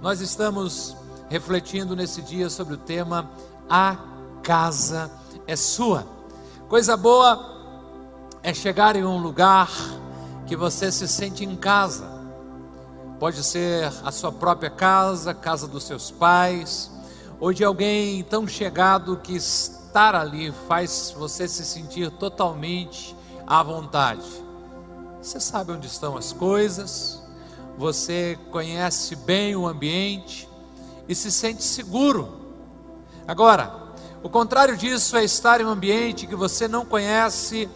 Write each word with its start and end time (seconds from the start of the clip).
Nós 0.00 0.20
estamos 0.20 0.94
refletindo 1.28 1.96
nesse 1.96 2.20
dia 2.20 2.50
sobre 2.50 2.74
o 2.74 2.78
tema 2.78 3.30
A 3.68 3.96
Casa 4.42 5.10
é 5.46 5.56
Sua. 5.56 6.06
Coisa 6.68 6.96
boa 6.96 7.56
é 8.42 8.52
chegar 8.52 8.94
em 8.94 9.04
um 9.04 9.16
lugar 9.18 9.70
que 10.46 10.54
você 10.54 10.92
se 10.92 11.08
sente 11.08 11.44
em 11.44 11.56
casa. 11.56 12.06
Pode 13.18 13.42
ser 13.42 13.90
a 14.04 14.12
sua 14.12 14.30
própria 14.30 14.68
casa, 14.68 15.32
casa 15.32 15.66
dos 15.66 15.84
seus 15.84 16.10
pais, 16.10 16.90
ou 17.40 17.52
de 17.52 17.64
alguém 17.64 18.22
tão 18.24 18.46
chegado 18.46 19.16
que 19.16 19.34
estar 19.34 20.14
ali 20.14 20.52
faz 20.68 21.14
você 21.16 21.48
se 21.48 21.64
sentir 21.64 22.10
totalmente 22.10 23.16
à 23.46 23.62
vontade. 23.62 24.26
Você 25.22 25.40
sabe 25.40 25.72
onde 25.72 25.86
estão 25.86 26.16
as 26.16 26.32
coisas, 26.32 27.15
você 27.76 28.38
conhece 28.50 29.14
bem 29.16 29.54
o 29.54 29.66
ambiente 29.66 30.48
e 31.08 31.14
se 31.14 31.30
sente 31.30 31.62
seguro. 31.62 32.40
Agora, 33.28 33.86
o 34.22 34.28
contrário 34.28 34.76
disso 34.76 35.16
é 35.16 35.24
estar 35.24 35.60
em 35.60 35.64
um 35.64 35.68
ambiente 35.68 36.26
que 36.26 36.34
você 36.34 36.66
não 36.66 36.84
conhece 36.84 37.68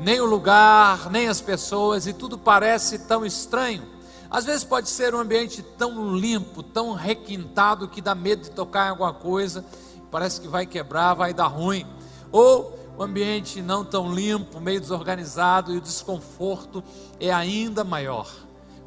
nem 0.00 0.20
o 0.20 0.24
lugar, 0.24 1.10
nem 1.10 1.28
as 1.28 1.40
pessoas 1.40 2.06
e 2.06 2.12
tudo 2.12 2.38
parece 2.38 3.00
tão 3.00 3.24
estranho. 3.24 3.82
Às 4.30 4.44
vezes 4.44 4.62
pode 4.62 4.88
ser 4.88 5.14
um 5.14 5.18
ambiente 5.18 5.62
tão 5.76 6.16
limpo, 6.16 6.62
tão 6.62 6.92
requintado 6.92 7.88
que 7.88 8.00
dá 8.00 8.14
medo 8.14 8.42
de 8.42 8.50
tocar 8.52 8.86
em 8.86 8.90
alguma 8.90 9.12
coisa, 9.12 9.64
parece 10.10 10.40
que 10.40 10.48
vai 10.48 10.64
quebrar, 10.64 11.14
vai 11.14 11.34
dar 11.34 11.48
ruim. 11.48 11.84
Ou 12.30 12.78
o 12.96 13.02
ambiente 13.02 13.60
não 13.60 13.84
tão 13.84 14.14
limpo, 14.14 14.60
meio 14.60 14.80
desorganizado 14.80 15.74
e 15.74 15.78
o 15.78 15.80
desconforto 15.80 16.82
é 17.18 17.32
ainda 17.32 17.82
maior. 17.82 18.30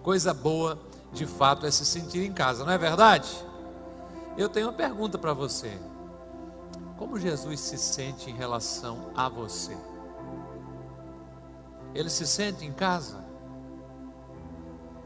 Coisa 0.04 0.34
boa, 0.34 0.78
de 1.14 1.26
fato, 1.26 1.66
é 1.66 1.72
se 1.72 1.86
sentir 1.86 2.26
em 2.26 2.34
casa, 2.34 2.66
não 2.66 2.74
é 2.74 2.78
verdade? 2.78 3.34
Eu 4.38 4.50
tenho 4.50 4.68
uma 4.68 4.74
pergunta 4.74 5.18
para 5.18 5.34
você. 5.34 5.80
Como 6.98 7.18
Jesus 7.18 7.62
se 7.62 7.78
sente 7.78 8.30
em 8.30 8.36
relação 8.36 9.12
a 9.16 9.30
você? 9.30 9.78
Ele 11.96 12.10
se 12.10 12.28
sente 12.28 12.66
em 12.66 12.74
casa? 12.74 13.24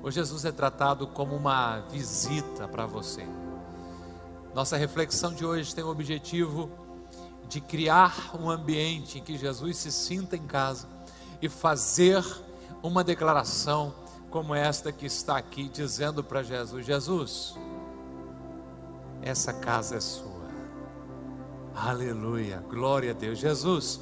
Ou 0.01 0.09
Jesus 0.09 0.45
é 0.45 0.51
tratado 0.51 1.05
como 1.05 1.35
uma 1.35 1.79
visita 1.91 2.67
para 2.67 2.87
você? 2.87 3.23
Nossa 4.55 4.77
reflexão 4.77 5.31
de 5.31 5.45
hoje 5.45 5.75
tem 5.75 5.83
o 5.83 5.89
objetivo 5.89 6.71
de 7.47 7.61
criar 7.61 8.31
um 8.39 8.49
ambiente 8.49 9.19
em 9.19 9.23
que 9.23 9.37
Jesus 9.37 9.77
se 9.77 9.91
sinta 9.91 10.35
em 10.35 10.47
casa 10.47 10.87
e 11.39 11.47
fazer 11.47 12.25
uma 12.81 13.03
declaração 13.03 13.93
como 14.29 14.53
esta 14.53 14.91
que 14.91 15.05
está 15.05 15.37
aqui, 15.37 15.69
dizendo 15.69 16.23
para 16.23 16.43
Jesus: 16.43 16.85
Jesus, 16.85 17.55
essa 19.21 19.53
casa 19.53 19.95
é 19.95 19.99
sua. 19.99 20.47
Aleluia, 21.75 22.63
glória 22.69 23.11
a 23.11 23.13
Deus. 23.13 23.37
Jesus, 23.37 23.99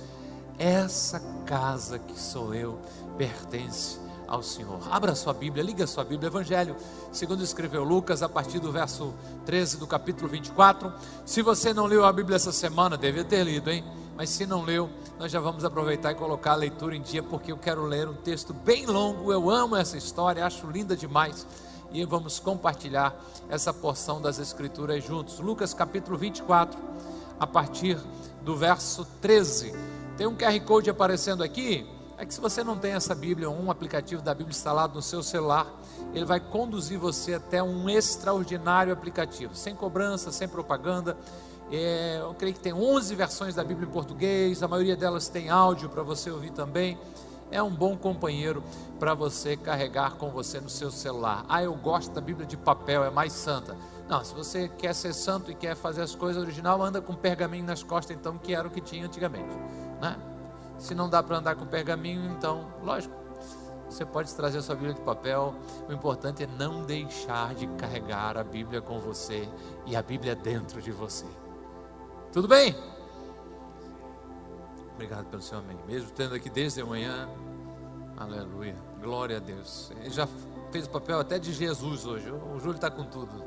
essa 0.57 1.19
casa 1.45 1.99
que 1.99 2.17
sou 2.19 2.53
eu 2.53 2.79
pertence 3.17 3.99
ao 4.27 4.41
Senhor. 4.41 4.79
Abra 4.91 5.13
sua 5.13 5.33
Bíblia, 5.33 5.63
liga 5.63 5.85
sua 5.85 6.03
Bíblia, 6.03 6.27
Evangelho, 6.27 6.75
segundo 7.11 7.43
escreveu 7.43 7.83
Lucas, 7.83 8.23
a 8.23 8.29
partir 8.29 8.59
do 8.59 8.71
verso 8.71 9.13
13 9.45 9.77
do 9.77 9.85
capítulo 9.85 10.29
24. 10.29 10.91
Se 11.25 11.41
você 11.41 11.73
não 11.73 11.85
leu 11.85 12.05
a 12.05 12.11
Bíblia 12.11 12.37
essa 12.37 12.51
semana, 12.51 12.97
devia 12.97 13.23
ter 13.23 13.43
lido, 13.43 13.69
hein? 13.69 13.83
Mas 14.16 14.30
se 14.30 14.45
não 14.45 14.63
leu, 14.63 14.89
nós 15.19 15.31
já 15.31 15.39
vamos 15.39 15.66
aproveitar 15.66 16.11
e 16.11 16.16
colocar 16.16 16.53
a 16.53 16.55
leitura 16.55 16.95
em 16.95 17.02
dia, 17.02 17.21
porque 17.21 17.52
eu 17.52 17.58
quero 17.58 17.83
ler 17.83 18.08
um 18.08 18.13
texto 18.13 18.53
bem 18.53 18.85
longo. 18.85 19.31
Eu 19.31 19.49
amo 19.49 19.75
essa 19.75 19.97
história, 19.97 20.45
acho 20.45 20.67
linda 20.67 20.95
demais. 20.95 21.45
E 21.91 22.03
vamos 22.05 22.39
compartilhar 22.39 23.16
essa 23.49 23.73
porção 23.73 24.21
das 24.21 24.39
Escrituras 24.39 25.03
juntos. 25.03 25.39
Lucas 25.39 25.73
capítulo 25.73 26.17
24, 26.17 26.80
a 27.39 27.45
partir 27.45 27.97
do 28.41 28.55
verso 28.55 29.05
13. 29.21 29.73
Tem 30.17 30.25
um 30.25 30.36
QR 30.36 30.59
Code 30.61 30.89
aparecendo 30.89 31.43
aqui 31.43 31.86
é 32.17 32.26
que 32.26 32.33
se 32.33 32.39
você 32.39 32.64
não 32.64 32.77
tem 32.77 32.93
essa 32.93 33.14
Bíblia, 33.14 33.49
um 33.49 33.70
aplicativo 33.70 34.21
da 34.21 34.33
Bíblia 34.33 34.52
instalado 34.52 34.95
no 34.95 35.02
seu 35.02 35.21
celular, 35.21 35.67
ele 36.14 36.23
vai 36.23 36.39
conduzir 36.39 36.97
você 36.97 37.33
até 37.33 37.61
um 37.61 37.89
extraordinário 37.89 38.93
aplicativo, 38.93 39.53
sem 39.53 39.76
cobrança, 39.76 40.32
sem 40.32 40.47
propaganda. 40.47 41.17
É, 41.71 42.20
eu 42.21 42.33
creio 42.36 42.53
que 42.53 42.59
tem 42.59 42.73
11 42.73 43.15
versões 43.15 43.55
da 43.55 43.64
Bíblia 43.64 43.87
em 43.87 43.92
português, 43.92 44.61
a 44.61 44.67
maioria 44.67 44.95
delas 44.95 45.27
tem 45.27 45.49
áudio 45.49 45.89
para 45.89 46.03
você 46.03 46.30
ouvir 46.30 46.52
também. 46.52 46.98
É 47.52 47.61
um 47.61 47.73
bom 47.73 47.95
companheiro 47.95 48.64
para 48.99 49.14
você 49.14 49.55
carregar 49.55 50.15
com 50.15 50.30
você 50.30 50.59
no 50.59 50.70
seu 50.70 50.92
celular. 50.92 51.45
Ah, 51.48 51.64
eu 51.64 51.73
gosto 51.76 52.11
da 52.11 52.21
Bíblia 52.21 52.45
de 52.45 52.58
papel, 52.58 53.03
é 53.03 53.09
mais 53.09 53.33
santa. 53.33 53.76
Não, 54.08 54.23
se 54.23 54.33
você 54.33 54.67
quer 54.67 54.93
ser 54.93 55.14
santo 55.14 55.52
e 55.52 55.55
quer 55.55 55.76
fazer 55.76 56.02
as 56.02 56.15
coisas 56.15 56.42
original, 56.42 56.81
anda 56.81 57.02
com 57.02 57.14
pergaminho 57.14 57.65
nas 57.65 57.83
costas, 57.83 58.15
então, 58.15 58.37
que 58.37 58.53
era 58.53 58.67
o 58.67 58.71
que 58.71 58.82
tinha 58.82 59.05
antigamente. 59.05 59.55
Né? 60.02 60.15
Se 60.77 60.93
não 60.93 61.09
dá 61.09 61.23
para 61.23 61.37
andar 61.37 61.55
com 61.55 61.65
pergaminho, 61.65 62.32
então, 62.32 62.67
lógico, 62.83 63.15
você 63.89 64.05
pode 64.05 64.33
trazer 64.33 64.58
a 64.58 64.61
sua 64.61 64.76
Bíblia 64.76 64.93
de 64.93 65.02
papel. 65.02 65.55
O 65.87 65.93
importante 65.93 66.43
é 66.43 66.47
não 66.47 66.83
deixar 66.83 67.53
de 67.55 67.67
carregar 67.77 68.37
a 68.37 68.43
Bíblia 68.43 68.82
com 68.82 68.99
você 68.99 69.47
e 69.86 69.95
a 69.95 70.02
Bíblia 70.02 70.36
dentro 70.36 70.82
de 70.82 70.92
você. 70.92 71.26
Tudo 72.35 72.49
bem? 72.49 72.75
Obrigado 74.93 75.25
pelo 75.27 75.41
seu 75.41 75.57
amém. 75.57 75.77
Mesmo 75.87 76.11
tendo 76.11 76.35
aqui 76.35 76.49
desde 76.49 76.81
amanhã. 76.81 77.29
Aleluia. 78.17 78.75
Glória 79.01 79.37
a 79.37 79.39
Deus. 79.39 79.89
Ele 80.01 80.09
já 80.09 80.27
fez 80.69 80.85
o 80.85 80.89
papel 80.89 81.17
até 81.17 81.39
de 81.39 81.53
Jesus 81.53 82.05
hoje. 82.05 82.29
O 82.29 82.59
Júlio 82.59 82.75
está 82.75 82.91
com 82.91 83.05
tudo. 83.05 83.41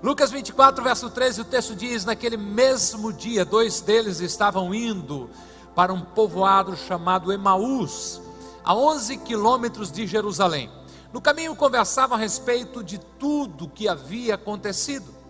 Lucas 0.00 0.30
24, 0.30 0.84
verso 0.84 1.10
13, 1.10 1.40
o 1.40 1.44
texto 1.44 1.74
diz: 1.74 2.04
Naquele 2.04 2.36
mesmo 2.36 3.12
dia, 3.12 3.44
dois 3.44 3.80
deles 3.80 4.20
estavam 4.20 4.72
indo 4.72 5.28
para 5.74 5.92
um 5.92 6.02
povoado 6.02 6.76
chamado 6.76 7.32
Emaús, 7.32 8.22
a 8.62 8.72
11 8.72 9.16
quilômetros 9.16 9.90
de 9.90 10.06
Jerusalém. 10.06 10.70
No 11.12 11.20
caminho 11.20 11.56
conversavam 11.56 12.16
a 12.16 12.20
respeito 12.20 12.84
de 12.84 12.98
tudo 13.18 13.68
que 13.68 13.88
havia 13.88 14.36
acontecido. 14.36 15.21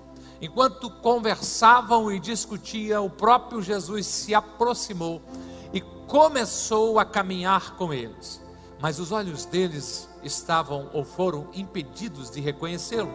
Enquanto 0.43 0.91
conversavam 0.91 2.11
e 2.11 2.19
discutiam, 2.19 3.07
o 3.07 3.11
próprio 3.11 3.63
Jesus 3.63 4.05
se 4.07 4.35
aproximou 4.35 5.23
e 5.73 5.81
começou 5.81 6.99
a 6.99 7.05
caminhar 7.05 7.77
com 7.77 7.95
eles. 7.95 8.43
Mas 8.81 8.99
os 8.99 9.13
olhos 9.13 9.45
deles 9.45 10.09
estavam 10.25 10.91
ou 10.93 11.05
foram 11.05 11.47
impedidos 11.55 12.29
de 12.29 12.41
reconhecê-lo. 12.41 13.13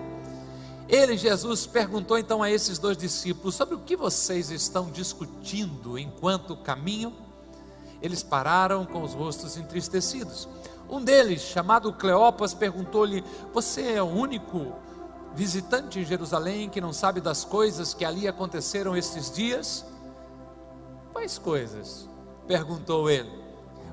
Ele, 0.87 1.17
Jesus, 1.17 1.67
perguntou 1.67 2.17
então 2.17 2.41
a 2.41 2.49
esses 2.49 2.79
dois 2.79 2.95
discípulos: 2.95 3.55
sobre 3.55 3.75
o 3.75 3.79
que 3.79 3.97
vocês 3.97 4.49
estão 4.49 4.89
discutindo 4.89 5.99
enquanto 5.99 6.55
caminham? 6.55 7.11
Eles 8.01 8.23
pararam 8.23 8.85
com 8.85 9.03
os 9.03 9.13
rostos 9.13 9.57
entristecidos. 9.57 10.47
Um 10.89 11.03
deles, 11.03 11.41
chamado 11.41 11.91
Cleopas, 11.91 12.53
perguntou-lhe: 12.53 13.21
Você 13.53 13.81
é 13.91 14.01
o 14.01 14.05
único 14.05 14.86
visitante 15.37 15.99
em 15.99 16.03
Jerusalém 16.03 16.67
que 16.67 16.81
não 16.81 16.91
sabe 16.91 17.21
das 17.21 17.45
coisas 17.45 17.93
que 17.93 18.03
ali 18.03 18.27
aconteceram 18.27 18.97
estes 18.97 19.31
dias? 19.31 19.85
Quais 21.13 21.37
coisas? 21.37 22.09
perguntou 22.47 23.07
ele. 23.07 23.29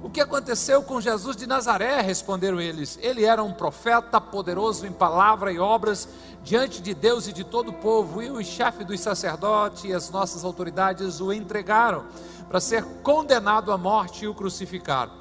O 0.02 0.08
que 0.08 0.20
aconteceu 0.20 0.82
com 0.82 1.00
Jesus 1.00 1.36
de 1.36 1.46
Nazaré? 1.46 2.00
Responderam 2.00 2.60
eles. 2.60 2.98
Ele 3.02 3.24
era 3.24 3.42
um 3.42 3.52
profeta 3.52 4.18
poderoso 4.20 4.86
em 4.86 4.92
palavra 4.92 5.52
e 5.52 5.58
obras 5.58 6.08
diante 6.42 6.80
de 6.80 6.94
Deus 6.94 7.26
e 7.26 7.32
de 7.32 7.44
todo 7.44 7.68
o 7.68 7.74
povo. 7.74 8.22
E 8.22 8.30
o 8.30 8.42
chefe 8.42 8.82
dos 8.82 9.00
sacerdotes 9.00 9.84
e 9.84 9.92
as 9.92 10.10
nossas 10.10 10.44
autoridades 10.44 11.20
o 11.20 11.32
entregaram 11.32 12.04
para 12.48 12.60
ser 12.60 12.84
condenado 13.02 13.70
à 13.70 13.76
morte 13.76 14.24
e 14.24 14.28
o 14.28 14.34
crucificaram. 14.34 15.12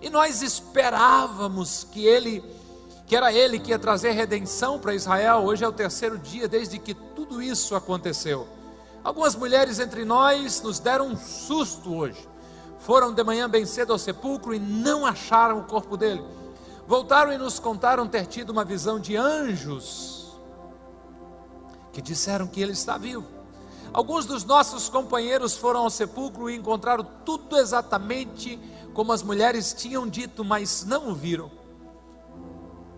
E 0.00 0.10
nós 0.10 0.42
esperávamos 0.42 1.84
que 1.90 2.04
ele, 2.04 2.44
que 3.12 3.16
era 3.16 3.30
ele 3.30 3.58
que 3.58 3.72
ia 3.72 3.78
trazer 3.78 4.12
redenção 4.12 4.78
para 4.78 4.94
Israel. 4.94 5.44
Hoje 5.44 5.62
é 5.62 5.68
o 5.68 5.72
terceiro 5.72 6.16
dia 6.16 6.48
desde 6.48 6.78
que 6.78 6.94
tudo 6.94 7.42
isso 7.42 7.76
aconteceu. 7.76 8.48
Algumas 9.04 9.36
mulheres 9.36 9.78
entre 9.78 10.02
nós 10.02 10.62
nos 10.62 10.78
deram 10.78 11.08
um 11.08 11.16
susto 11.18 11.94
hoje 11.94 12.26
foram 12.78 13.12
de 13.12 13.22
manhã 13.22 13.50
bem 13.50 13.66
cedo 13.66 13.92
ao 13.92 13.98
sepulcro 13.98 14.54
e 14.54 14.58
não 14.58 15.04
acharam 15.04 15.58
o 15.60 15.64
corpo 15.64 15.94
dele. 15.94 16.24
Voltaram 16.88 17.30
e 17.30 17.36
nos 17.36 17.58
contaram 17.58 18.08
ter 18.08 18.24
tido 18.24 18.48
uma 18.48 18.64
visão 18.64 18.98
de 18.98 19.14
anjos 19.14 20.34
que 21.92 22.00
disseram 22.00 22.46
que 22.46 22.62
ele 22.62 22.72
está 22.72 22.96
vivo. 22.96 23.26
Alguns 23.92 24.24
dos 24.24 24.42
nossos 24.42 24.88
companheiros 24.88 25.54
foram 25.54 25.80
ao 25.80 25.90
sepulcro 25.90 26.48
e 26.48 26.56
encontraram 26.56 27.06
tudo 27.26 27.58
exatamente 27.58 28.58
como 28.94 29.12
as 29.12 29.22
mulheres 29.22 29.74
tinham 29.74 30.08
dito, 30.08 30.42
mas 30.42 30.86
não 30.86 31.10
o 31.10 31.14
viram. 31.14 31.60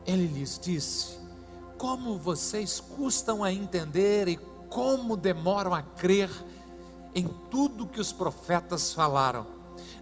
Ele 0.07 0.27
lhes 0.27 0.59
disse: 0.63 1.19
Como 1.79 2.19
vocês 2.19 2.81
custam 2.81 3.43
a 3.43 3.53
entender 3.53 4.29
e 4.29 4.37
como 4.69 5.17
demoram 5.17 5.73
a 5.73 5.83
crer 5.83 6.31
em 7.15 7.29
tudo 7.51 7.87
que 7.87 8.01
os 8.01 8.13
profetas 8.13 8.93
falaram. 8.93 9.47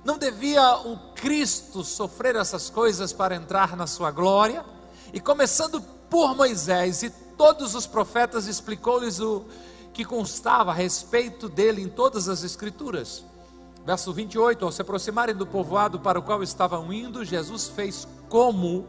Não 0.05 0.17
devia 0.17 0.79
o 0.79 0.99
Cristo 1.15 1.85
sofrer 1.85 2.37
essas 2.37 2.71
coisas 2.71 3.13
para 3.13 3.37
entrar 3.37 3.77
na 3.77 3.87
sua 3.87 4.11
glória? 4.11 4.65
E 5.13 5.21
começando 5.21 5.81
por 6.09 6.35
Moisés 6.35 7.03
e 7.03 7.11
todos 7.37 7.75
os 7.75 7.87
profetas, 7.87 8.47
explicou-lhes 8.47 9.21
o 9.21 9.45
que 9.93 10.05
constava 10.05 10.71
a 10.71 10.75
respeito 10.75 11.49
dele 11.49 11.83
em 11.83 11.89
todas 11.89 12.29
as 12.29 12.43
Escrituras. 12.43 13.25
Verso 13.85 14.13
28: 14.13 14.65
Ao 14.65 14.73
se 14.73 14.81
aproximarem 14.81 15.35
do 15.35 15.47
povoado 15.47 16.01
para 16.01 16.19
o 16.19 16.23
qual 16.23 16.43
estavam 16.43 16.93
indo, 16.93 17.25
Jesus 17.25 17.69
fez 17.69 18.09
como 18.29 18.87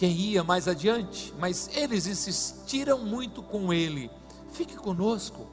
quem 0.00 0.12
ia 0.12 0.42
mais 0.42 0.66
adiante, 0.66 1.34
mas 1.38 1.68
eles 1.74 2.06
insistiram 2.06 3.00
muito 3.00 3.42
com 3.42 3.70
ele: 3.70 4.10
Fique 4.50 4.74
conosco, 4.74 5.46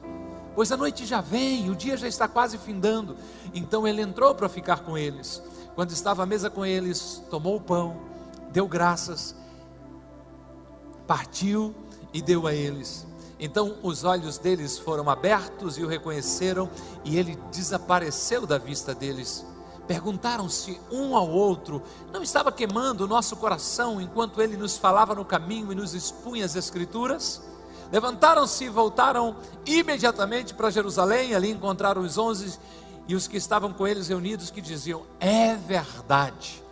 pois 0.54 0.72
a 0.72 0.76
noite 0.76 1.04
já 1.04 1.20
vem, 1.20 1.68
o 1.68 1.76
dia 1.76 1.98
já 1.98 2.08
está 2.08 2.26
quase 2.26 2.56
findando. 2.56 3.14
Então 3.52 3.86
ele 3.86 4.00
entrou 4.00 4.34
para 4.34 4.48
ficar 4.48 4.78
com 4.80 4.96
eles. 4.96 5.42
Quando 5.74 5.90
estava 5.90 6.22
à 6.22 6.26
mesa 6.26 6.48
com 6.48 6.64
eles, 6.64 7.22
tomou 7.28 7.56
o 7.56 7.60
pão, 7.60 8.00
deu 8.50 8.66
graças, 8.66 9.36
partiu 11.06 11.74
e 12.14 12.22
deu 12.22 12.46
a 12.46 12.54
eles. 12.54 13.06
Então 13.38 13.76
os 13.82 14.02
olhos 14.02 14.38
deles 14.38 14.78
foram 14.78 15.10
abertos 15.10 15.76
e 15.76 15.84
o 15.84 15.86
reconheceram, 15.86 16.70
e 17.04 17.18
ele 17.18 17.36
desapareceu 17.52 18.46
da 18.46 18.56
vista 18.56 18.94
deles. 18.94 19.44
Perguntaram-se 19.88 20.78
um 20.92 21.16
ao 21.16 21.28
outro: 21.30 21.82
não 22.12 22.22
estava 22.22 22.52
queimando 22.52 23.04
o 23.04 23.08
nosso 23.08 23.34
coração 23.36 23.98
enquanto 23.98 24.42
ele 24.42 24.54
nos 24.54 24.76
falava 24.76 25.14
no 25.14 25.24
caminho 25.24 25.72
e 25.72 25.74
nos 25.74 25.94
expunha 25.94 26.44
as 26.44 26.54
Escrituras? 26.54 27.42
Levantaram-se 27.90 28.64
e 28.64 28.68
voltaram 28.68 29.34
imediatamente 29.64 30.52
para 30.52 30.70
Jerusalém. 30.70 31.34
Ali 31.34 31.50
encontraram 31.50 32.02
os 32.02 32.18
onze 32.18 32.58
e 33.08 33.14
os 33.14 33.26
que 33.26 33.38
estavam 33.38 33.72
com 33.72 33.88
eles 33.88 34.08
reunidos, 34.08 34.50
que 34.50 34.60
diziam: 34.60 35.04
É 35.18 35.56
verdade, 35.56 36.62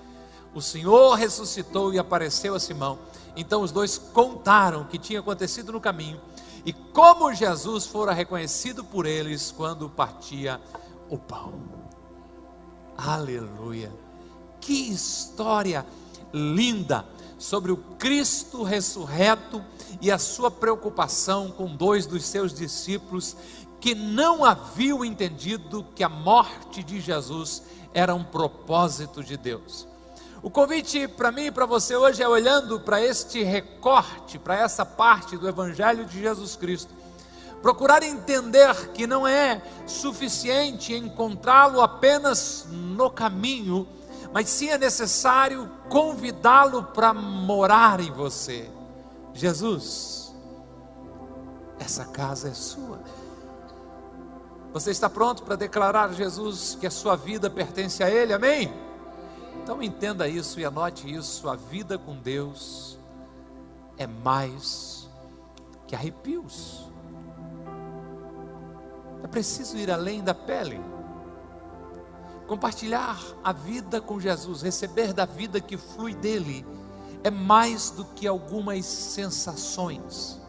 o 0.55 0.61
Senhor 0.61 1.15
ressuscitou 1.15 1.95
e 1.95 1.99
apareceu 1.99 2.55
a 2.55 2.61
Simão. 2.61 2.99
Então 3.35 3.63
os 3.63 3.73
dois 3.73 3.97
contaram 3.97 4.83
o 4.83 4.87
que 4.87 4.99
tinha 4.99 5.21
acontecido 5.21 5.73
no 5.73 5.81
caminho 5.81 6.21
e 6.67 6.73
como 6.73 7.33
Jesus 7.33 7.87
fora 7.87 8.13
reconhecido 8.13 8.85
por 8.85 9.07
eles 9.07 9.51
quando 9.51 9.89
partia 9.89 10.61
o 11.09 11.17
pão. 11.17 11.86
Aleluia! 12.96 13.93
Que 14.60 14.90
história 14.90 15.87
linda 16.32 17.04
sobre 17.38 17.70
o 17.70 17.76
Cristo 17.76 18.62
ressurreto 18.62 19.62
e 20.00 20.10
a 20.10 20.19
sua 20.19 20.50
preocupação 20.50 21.50
com 21.50 21.66
dois 21.66 22.06
dos 22.06 22.25
seus 22.25 22.52
discípulos 22.52 23.37
que 23.81 23.94
não 23.94 24.44
haviam 24.44 25.04
entendido 25.04 25.87
que 25.94 26.02
a 26.02 26.08
morte 26.08 26.82
de 26.82 27.00
Jesus 27.00 27.62
era 27.93 28.14
um 28.14 28.25
propósito 28.25 29.22
de 29.22 29.37
Deus. 29.37 29.87
O 30.43 30.50
convite 30.50 31.08
para 31.08 31.32
mim 31.32 31.46
e 31.46 31.50
para 31.50 31.66
você 31.66 31.96
hoje 31.96 32.22
é 32.22 32.28
olhando 32.28 32.78
para 32.78 33.00
este 33.02 33.43
recorte, 33.43 34.38
para 34.38 34.56
essa 34.56 34.84
parte 34.84 35.37
do 35.37 35.48
Evangelho 35.48 36.04
de 36.04 36.20
Jesus 36.20 36.56
Cristo. 36.56 36.94
Procurar 37.67 38.05
entender 38.05 38.93
que 38.93 39.09
não 39.09 39.27
é 39.27 39.61
suficiente 39.89 40.95
encontrá-lo 40.95 41.81
apenas 41.81 42.65
no 42.71 43.11
caminho, 43.11 43.89
mas 44.33 44.49
sim 44.49 44.69
é 44.69 44.79
necessário 44.79 45.69
convidá-lo 45.89 46.85
para 46.85 47.13
morar 47.13 47.99
em 47.99 48.13
você. 48.13 48.71
Jesus, 49.35 50.33
essa 51.81 52.05
casa 52.05 52.51
é 52.51 52.55
sua. 52.55 53.01
Você 54.73 54.93
está 54.93 55.11
pronto 55.11 55.43
para 55.43 55.57
declarar 55.57 56.11
a 56.11 56.13
Jesus 56.13 56.79
que 56.81 56.87
a 56.87 56.91
sua 56.91 57.17
vida 57.17 57.51
pertence 57.51 58.01
a 58.01 58.09
Ele? 58.09 58.33
Amém? 58.33 58.73
Então 59.65 59.83
entenda 59.83 60.29
isso 60.29 60.61
e 60.61 60.65
anote 60.65 61.13
isso: 61.13 61.49
a 61.49 61.57
vida 61.57 61.99
com 61.99 62.15
Deus 62.15 62.97
é 63.99 64.07
mais 64.07 65.11
que 65.89 65.97
arrepios. 65.97 66.86
É 69.23 69.27
preciso 69.27 69.77
ir 69.77 69.91
além 69.91 70.23
da 70.23 70.35
pele. 70.35 70.81
Compartilhar 72.47 73.19
a 73.43 73.53
vida 73.53 74.01
com 74.01 74.21
Jesus, 74.21 74.63
receber 74.63 75.13
da 75.13 75.25
vida 75.25 75.61
que 75.61 75.77
flui 75.77 76.15
dele, 76.15 76.65
é 77.25 77.31
mais 77.31 77.91
do 77.91 78.05
que 78.05 78.27
algumas 78.27 78.85
sensações. 78.87 80.41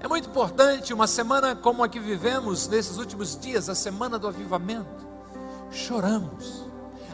É 0.00 0.06
muito 0.06 0.28
importante, 0.28 0.92
uma 0.92 1.06
semana 1.06 1.56
como 1.56 1.82
a 1.82 1.88
que 1.88 1.98
vivemos 1.98 2.68
nesses 2.68 2.98
últimos 2.98 3.38
dias, 3.38 3.68
a 3.68 3.74
semana 3.74 4.18
do 4.18 4.28
avivamento. 4.28 5.06
Choramos, 5.70 6.66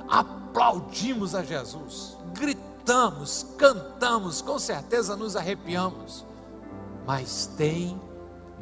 aplaudimos 0.09 1.35
a 1.35 1.43
Jesus, 1.43 2.19
gritamos, 2.35 3.47
cantamos, 3.57 4.43
com 4.43 4.59
certeza 4.59 5.17
nos 5.17 5.35
arrepiamos, 5.35 6.27
mas 7.07 7.47
tem 7.57 8.01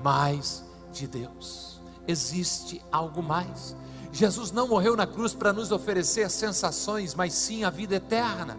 mais 0.02 0.64
de 0.92 1.06
Deus, 1.06 1.80
existe 2.06 2.84
algo 2.92 3.22
mais. 3.22 3.76
Jesus 4.12 4.52
não 4.52 4.68
morreu 4.68 4.94
na 4.94 5.06
cruz 5.06 5.34
para 5.34 5.52
nos 5.52 5.72
oferecer 5.72 6.30
sensações, 6.30 7.14
mas 7.14 7.32
sim 7.32 7.64
a 7.64 7.70
vida 7.70 7.96
eterna. 7.96 8.58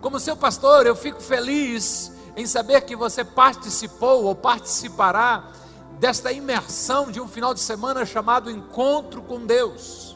Como 0.00 0.18
seu 0.18 0.36
pastor, 0.36 0.86
eu 0.86 0.96
fico 0.96 1.20
feliz 1.20 2.12
em 2.36 2.46
saber 2.46 2.80
que 2.80 2.96
você 2.96 3.24
participou 3.24 4.24
ou 4.24 4.34
participará 4.34 5.52
desta 6.00 6.32
imersão 6.32 7.10
de 7.10 7.20
um 7.20 7.28
final 7.28 7.54
de 7.54 7.60
semana 7.60 8.04
chamado 8.04 8.50
Encontro 8.50 9.22
com 9.22 9.46
Deus 9.46 10.12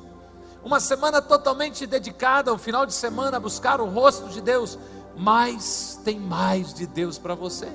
uma 0.66 0.80
semana 0.80 1.22
totalmente 1.22 1.86
dedicada 1.86 2.50
ao 2.50 2.58
final 2.58 2.84
de 2.84 2.92
semana 2.92 3.36
a 3.36 3.40
buscar 3.40 3.80
o 3.80 3.86
rosto 3.86 4.28
de 4.28 4.40
Deus, 4.40 4.76
mas 5.16 6.00
tem 6.04 6.18
mais 6.18 6.74
de 6.74 6.88
Deus 6.88 7.18
para 7.18 7.36
você. 7.36 7.70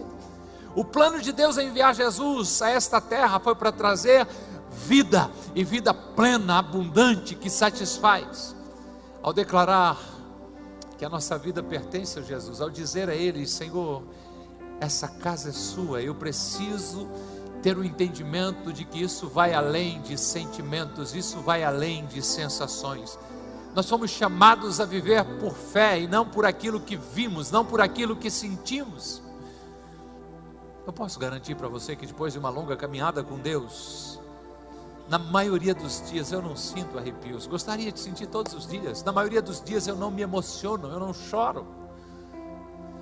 O 0.75 0.85
plano 0.85 1.21
de 1.21 1.31
Deus 1.31 1.57
em 1.57 1.67
enviar 1.67 1.93
Jesus 1.93 2.61
a 2.61 2.69
esta 2.69 3.01
terra 3.01 3.39
foi 3.39 3.55
para 3.55 3.71
trazer 3.71 4.25
vida 4.71 5.29
e 5.53 5.63
vida 5.63 5.93
plena, 5.93 6.59
abundante, 6.59 7.35
que 7.35 7.49
satisfaz. 7.49 8.55
Ao 9.21 9.33
declarar 9.33 9.99
que 10.97 11.03
a 11.03 11.09
nossa 11.09 11.37
vida 11.37 11.61
pertence 11.61 12.17
a 12.19 12.21
Jesus, 12.21 12.61
ao 12.61 12.69
dizer 12.69 13.09
a 13.09 13.15
Ele, 13.15 13.45
Senhor, 13.45 14.03
essa 14.79 15.07
casa 15.07 15.49
é 15.49 15.51
sua, 15.51 16.01
eu 16.01 16.15
preciso 16.15 17.07
ter 17.61 17.77
o 17.77 17.83
entendimento 17.83 18.71
de 18.71 18.85
que 18.85 19.03
isso 19.03 19.27
vai 19.27 19.53
além 19.53 20.01
de 20.01 20.17
sentimentos, 20.17 21.13
isso 21.13 21.39
vai 21.41 21.63
além 21.63 22.05
de 22.07 22.21
sensações. 22.21 23.19
Nós 23.75 23.85
somos 23.85 24.09
chamados 24.09 24.79
a 24.79 24.85
viver 24.85 25.23
por 25.39 25.53
fé 25.53 25.99
e 25.99 26.07
não 26.07 26.25
por 26.25 26.45
aquilo 26.45 26.79
que 26.79 26.95
vimos, 26.95 27.51
não 27.51 27.65
por 27.65 27.81
aquilo 27.81 28.15
que 28.15 28.31
sentimos. 28.31 29.21
Eu 30.85 30.91
posso 30.91 31.19
garantir 31.19 31.55
para 31.55 31.67
você 31.67 31.95
que 31.95 32.05
depois 32.05 32.33
de 32.33 32.39
uma 32.39 32.49
longa 32.49 32.75
caminhada 32.75 33.23
com 33.23 33.37
Deus, 33.37 34.19
na 35.07 35.19
maioria 35.19 35.75
dos 35.75 36.09
dias 36.09 36.31
eu 36.31 36.41
não 36.41 36.55
sinto 36.55 36.97
arrepios. 36.97 37.45
Gostaria 37.45 37.91
de 37.91 37.99
sentir 37.99 38.27
todos 38.27 38.53
os 38.53 38.65
dias. 38.65 39.03
Na 39.03 39.11
maioria 39.11 39.41
dos 39.41 39.61
dias 39.61 39.87
eu 39.87 39.95
não 39.95 40.09
me 40.09 40.21
emociono, 40.21 40.87
eu 40.87 40.99
não 40.99 41.13
choro. 41.13 41.67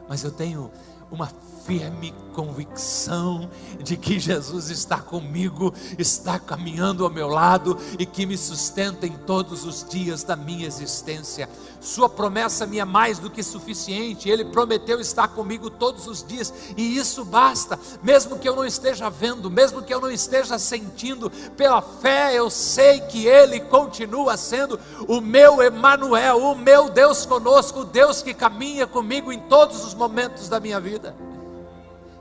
Mas 0.07 0.23
eu 0.23 0.31
tenho 0.31 0.71
uma 1.11 1.29
firme 1.65 2.13
convicção 2.33 3.49
de 3.83 3.95
que 3.95 4.17
Jesus 4.17 4.69
está 4.69 4.97
comigo, 4.97 5.73
está 5.99 6.39
caminhando 6.39 7.03
ao 7.03 7.09
meu 7.11 7.27
lado 7.27 7.77
e 7.99 8.05
que 8.05 8.25
me 8.25 8.37
sustenta 8.37 9.05
em 9.05 9.11
todos 9.11 9.65
os 9.65 9.87
dias 9.87 10.23
da 10.23 10.35
minha 10.35 10.65
existência. 10.65 11.47
Sua 11.79 12.09
promessa 12.09 12.65
me 12.65 12.79
é 12.79 12.85
mais 12.85 13.19
do 13.19 13.29
que 13.29 13.43
suficiente, 13.43 14.29
Ele 14.29 14.45
prometeu 14.45 14.99
estar 14.99 15.27
comigo 15.29 15.69
todos 15.69 16.07
os 16.07 16.23
dias 16.23 16.53
e 16.75 16.97
isso 16.97 17.23
basta, 17.23 17.79
mesmo 18.01 18.39
que 18.39 18.49
eu 18.49 18.55
não 18.55 18.65
esteja 18.65 19.09
vendo, 19.09 19.49
mesmo 19.49 19.81
que 19.83 19.93
eu 19.93 20.01
não 20.01 20.11
esteja 20.11 20.57
sentindo, 20.57 21.29
pela 21.55 21.81
fé 21.81 22.33
eu 22.33 22.49
sei 22.49 22.99
que 23.01 23.27
Ele 23.27 23.59
continua 23.59 24.35
sendo 24.37 24.79
o 25.07 25.21
meu 25.21 25.61
Emanuel, 25.61 26.39
o 26.39 26.55
meu 26.55 26.89
Deus 26.89 27.25
conosco, 27.25 27.81
o 27.81 27.85
Deus 27.85 28.21
que 28.21 28.33
caminha 28.33 28.87
comigo 28.87 29.31
em 29.31 29.39
todos 29.39 29.85
os 29.85 29.93
momentos 29.93 30.49
da 30.49 30.59
minha 30.59 30.79
vida. 30.79 30.98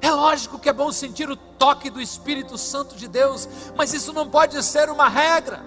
É 0.01 0.11
lógico 0.11 0.59
que 0.59 0.69
é 0.69 0.73
bom 0.73 0.93
sentir 0.93 1.29
o 1.29 1.37
toque 1.37 1.91
do 1.91 2.01
Espírito 2.01 2.57
Santo 2.57 2.95
de 2.95 3.09
Deus, 3.09 3.49
mas 3.77 3.93
isso 3.93 4.13
não 4.13 4.29
pode 4.29 4.63
ser 4.63 4.89
uma 4.91 5.09
regra. 5.09 5.61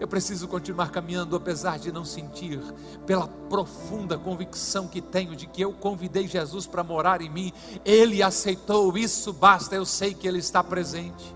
Eu 0.00 0.06
preciso 0.06 0.46
continuar 0.46 0.90
caminhando 0.90 1.34
apesar 1.34 1.78
de 1.78 1.90
não 1.90 2.04
sentir, 2.04 2.60
pela 3.04 3.26
profunda 3.26 4.16
convicção 4.16 4.86
que 4.86 5.00
tenho 5.00 5.34
de 5.34 5.46
que 5.46 5.60
eu 5.60 5.72
convidei 5.72 6.28
Jesus 6.28 6.66
para 6.66 6.84
morar 6.84 7.20
em 7.20 7.28
mim, 7.28 7.52
Ele 7.84 8.22
aceitou, 8.22 8.96
isso 8.96 9.32
basta, 9.32 9.74
eu 9.74 9.84
sei 9.84 10.14
que 10.14 10.28
Ele 10.28 10.38
está 10.38 10.62
presente. 10.62 11.34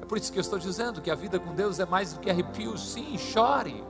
É 0.00 0.04
por 0.06 0.16
isso 0.16 0.32
que 0.32 0.38
eu 0.38 0.42
estou 0.42 0.58
dizendo 0.58 1.02
que 1.02 1.10
a 1.10 1.14
vida 1.14 1.38
com 1.38 1.54
Deus 1.54 1.78
é 1.78 1.84
mais 1.84 2.14
do 2.14 2.20
que 2.20 2.30
arrepios, 2.30 2.92
sim, 2.92 3.18
chore. 3.18 3.84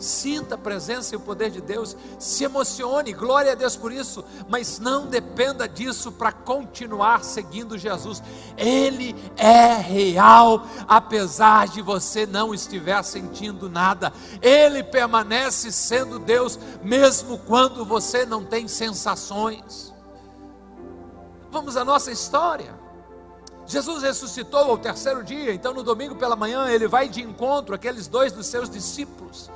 Sinta 0.00 0.54
a 0.54 0.58
presença 0.58 1.14
e 1.14 1.16
o 1.16 1.20
poder 1.20 1.50
de 1.50 1.60
Deus, 1.60 1.96
se 2.18 2.44
emocione, 2.44 3.12
glória 3.12 3.52
a 3.52 3.54
Deus 3.54 3.76
por 3.76 3.92
isso, 3.92 4.24
mas 4.48 4.78
não 4.78 5.06
dependa 5.06 5.68
disso 5.68 6.10
para 6.10 6.32
continuar 6.32 7.22
seguindo 7.22 7.78
Jesus. 7.78 8.22
Ele 8.56 9.14
é 9.36 9.74
real, 9.74 10.66
apesar 10.88 11.68
de 11.68 11.82
você 11.82 12.26
não 12.26 12.54
estiver 12.54 13.02
sentindo 13.02 13.68
nada. 13.68 14.12
Ele 14.40 14.82
permanece 14.82 15.70
sendo 15.70 16.18
Deus, 16.18 16.58
mesmo 16.82 17.38
quando 17.38 17.84
você 17.84 18.24
não 18.24 18.44
tem 18.44 18.66
sensações. 18.66 19.94
Vamos 21.50 21.76
à 21.76 21.84
nossa 21.84 22.10
história. 22.10 22.78
Jesus 23.66 24.02
ressuscitou 24.02 24.58
ao 24.70 24.78
terceiro 24.78 25.22
dia, 25.22 25.54
então 25.54 25.72
no 25.72 25.84
domingo 25.84 26.16
pela 26.16 26.34
manhã 26.34 26.68
ele 26.68 26.88
vai 26.88 27.08
de 27.08 27.22
encontro 27.22 27.74
àqueles 27.74 28.08
dois 28.08 28.32
dos 28.32 28.46
seus 28.46 28.68
discípulos. 28.68 29.48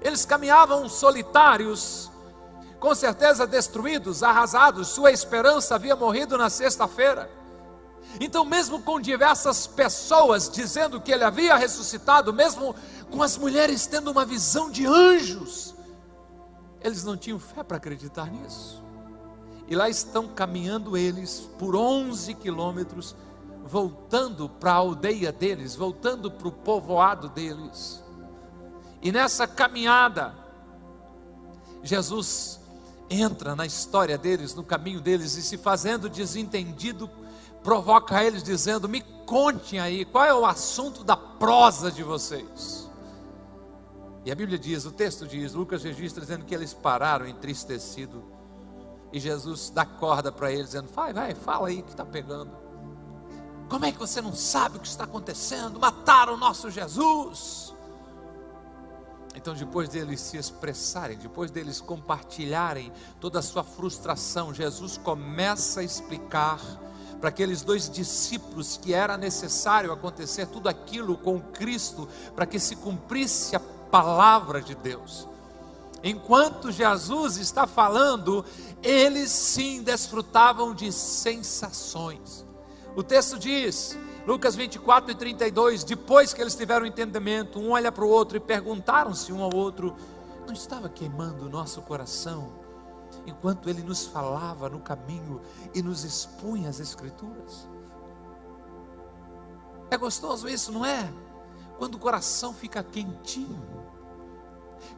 Eles 0.00 0.24
caminhavam 0.24 0.88
solitários, 0.88 2.10
com 2.78 2.94
certeza 2.94 3.46
destruídos, 3.46 4.22
arrasados, 4.22 4.88
sua 4.88 5.10
esperança 5.10 5.74
havia 5.74 5.96
morrido 5.96 6.38
na 6.38 6.48
sexta-feira. 6.48 7.30
Então, 8.20 8.44
mesmo 8.44 8.80
com 8.82 9.00
diversas 9.00 9.66
pessoas 9.66 10.48
dizendo 10.48 11.00
que 11.00 11.12
ele 11.12 11.24
havia 11.24 11.56
ressuscitado, 11.56 12.32
mesmo 12.32 12.74
com 13.10 13.22
as 13.22 13.36
mulheres 13.36 13.86
tendo 13.86 14.10
uma 14.10 14.24
visão 14.24 14.70
de 14.70 14.86
anjos, 14.86 15.74
eles 16.80 17.04
não 17.04 17.16
tinham 17.16 17.38
fé 17.38 17.62
para 17.62 17.76
acreditar 17.76 18.30
nisso. 18.30 18.82
E 19.66 19.76
lá 19.76 19.88
estão 19.88 20.28
caminhando 20.28 20.96
eles 20.96 21.50
por 21.58 21.76
11 21.76 22.32
quilômetros, 22.34 23.14
voltando 23.64 24.48
para 24.48 24.72
a 24.72 24.76
aldeia 24.76 25.30
deles, 25.30 25.74
voltando 25.74 26.30
para 26.30 26.48
o 26.48 26.52
povoado 26.52 27.28
deles. 27.28 28.02
E 29.00 29.12
nessa 29.12 29.46
caminhada, 29.46 30.34
Jesus 31.82 32.60
entra 33.08 33.54
na 33.54 33.64
história 33.64 34.18
deles, 34.18 34.54
no 34.54 34.64
caminho 34.64 35.00
deles, 35.00 35.36
e 35.36 35.42
se 35.42 35.56
fazendo 35.56 36.08
desentendido, 36.08 37.08
provoca 37.62 38.22
eles 38.22 38.42
dizendo: 38.42 38.88
Me 38.88 39.00
contem 39.24 39.78
aí, 39.78 40.04
qual 40.04 40.24
é 40.24 40.34
o 40.34 40.44
assunto 40.44 41.04
da 41.04 41.16
prosa 41.16 41.90
de 41.90 42.02
vocês? 42.02 42.88
E 44.24 44.32
a 44.32 44.34
Bíblia 44.34 44.58
diz, 44.58 44.84
o 44.84 44.92
texto 44.92 45.26
diz, 45.26 45.54
Lucas 45.54 45.82
registra 45.82 46.20
dizendo 46.20 46.44
que 46.44 46.54
eles 46.54 46.74
pararam 46.74 47.26
entristecidos. 47.26 48.22
E 49.10 49.18
Jesus 49.18 49.70
dá 49.70 49.86
corda 49.86 50.30
para 50.30 50.52
eles, 50.52 50.66
dizendo: 50.66 50.88
Vai, 50.92 51.12
vai, 51.12 51.34
fala 51.34 51.68
aí 51.68 51.82
que 51.82 51.90
está 51.90 52.04
pegando. 52.04 52.50
Como 53.68 53.84
é 53.84 53.92
que 53.92 53.98
você 53.98 54.20
não 54.20 54.34
sabe 54.34 54.76
o 54.76 54.80
que 54.80 54.86
está 54.86 55.04
acontecendo? 55.04 55.78
Mataram 55.78 56.34
o 56.34 56.36
nosso 56.36 56.70
Jesus. 56.70 57.74
Então, 59.38 59.54
depois 59.54 59.88
deles 59.88 60.18
se 60.18 60.36
expressarem, 60.36 61.16
depois 61.16 61.48
deles 61.48 61.80
compartilharem 61.80 62.92
toda 63.20 63.38
a 63.38 63.42
sua 63.42 63.62
frustração, 63.62 64.52
Jesus 64.52 64.98
começa 64.98 65.78
a 65.78 65.84
explicar 65.84 66.60
para 67.20 67.28
aqueles 67.28 67.62
dois 67.62 67.88
discípulos 67.88 68.76
que 68.82 68.92
era 68.92 69.16
necessário 69.16 69.92
acontecer 69.92 70.48
tudo 70.48 70.68
aquilo 70.68 71.16
com 71.16 71.40
Cristo 71.40 72.08
para 72.34 72.46
que 72.46 72.58
se 72.58 72.74
cumprisse 72.74 73.54
a 73.54 73.60
palavra 73.60 74.60
de 74.60 74.74
Deus. 74.74 75.28
Enquanto 76.02 76.72
Jesus 76.72 77.36
está 77.36 77.64
falando, 77.64 78.44
eles 78.82 79.30
sim 79.30 79.84
desfrutavam 79.84 80.74
de 80.74 80.90
sensações. 80.90 82.44
O 82.96 83.04
texto 83.04 83.38
diz: 83.38 83.96
Lucas 84.26 84.54
24 84.54 85.10
e 85.10 85.14
32, 85.14 85.84
depois 85.84 86.32
que 86.32 86.40
eles 86.40 86.54
tiveram 86.54 86.84
entendimento, 86.84 87.58
um 87.58 87.70
olha 87.70 87.90
para 87.90 88.04
o 88.04 88.08
outro 88.08 88.36
e 88.36 88.40
perguntaram-se 88.40 89.32
um 89.32 89.42
ao 89.42 89.54
outro: 89.54 89.96
não 90.46 90.52
estava 90.52 90.88
queimando 90.88 91.46
o 91.46 91.48
nosso 91.48 91.80
coração 91.82 92.52
enquanto 93.26 93.68
ele 93.68 93.82
nos 93.82 94.06
falava 94.06 94.68
no 94.68 94.80
caminho 94.80 95.40
e 95.74 95.82
nos 95.82 96.04
expunha 96.04 96.68
as 96.68 96.80
Escrituras? 96.80 97.68
É 99.90 99.96
gostoso 99.96 100.48
isso, 100.48 100.70
não 100.70 100.84
é? 100.84 101.10
Quando 101.78 101.94
o 101.94 101.98
coração 101.98 102.52
fica 102.52 102.82
quentinho. 102.82 103.62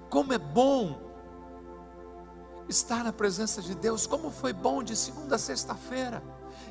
Como 0.09 0.33
é 0.33 0.39
bom 0.39 0.99
estar 2.69 3.05
na 3.05 3.12
presença 3.12 3.62
de 3.62 3.75
Deus, 3.75 4.07
como 4.07 4.31
foi 4.31 4.53
bom 4.53 4.83
de 4.83 4.97
segunda 4.97 5.37
a 5.37 5.39
sexta-feira 5.39 6.23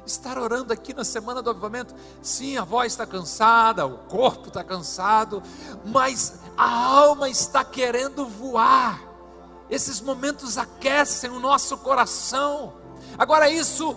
estar 0.09 0.37
orando 0.37 0.73
aqui 0.73 0.93
na 0.93 1.03
semana 1.03 1.41
do 1.41 1.49
avivamento. 1.49 1.95
Sim, 2.21 2.57
a 2.57 2.63
voz 2.63 2.93
está 2.93 3.05
cansada, 3.05 3.85
o 3.85 3.97
corpo 3.99 4.47
está 4.47 4.63
cansado, 4.63 5.41
mas 5.85 6.39
a 6.57 6.69
alma 6.69 7.29
está 7.29 7.63
querendo 7.63 8.25
voar. 8.25 9.01
Esses 9.69 10.01
momentos 10.01 10.57
aquecem 10.57 11.29
o 11.29 11.39
nosso 11.39 11.77
coração. 11.77 12.73
Agora, 13.17 13.49
isso 13.49 13.95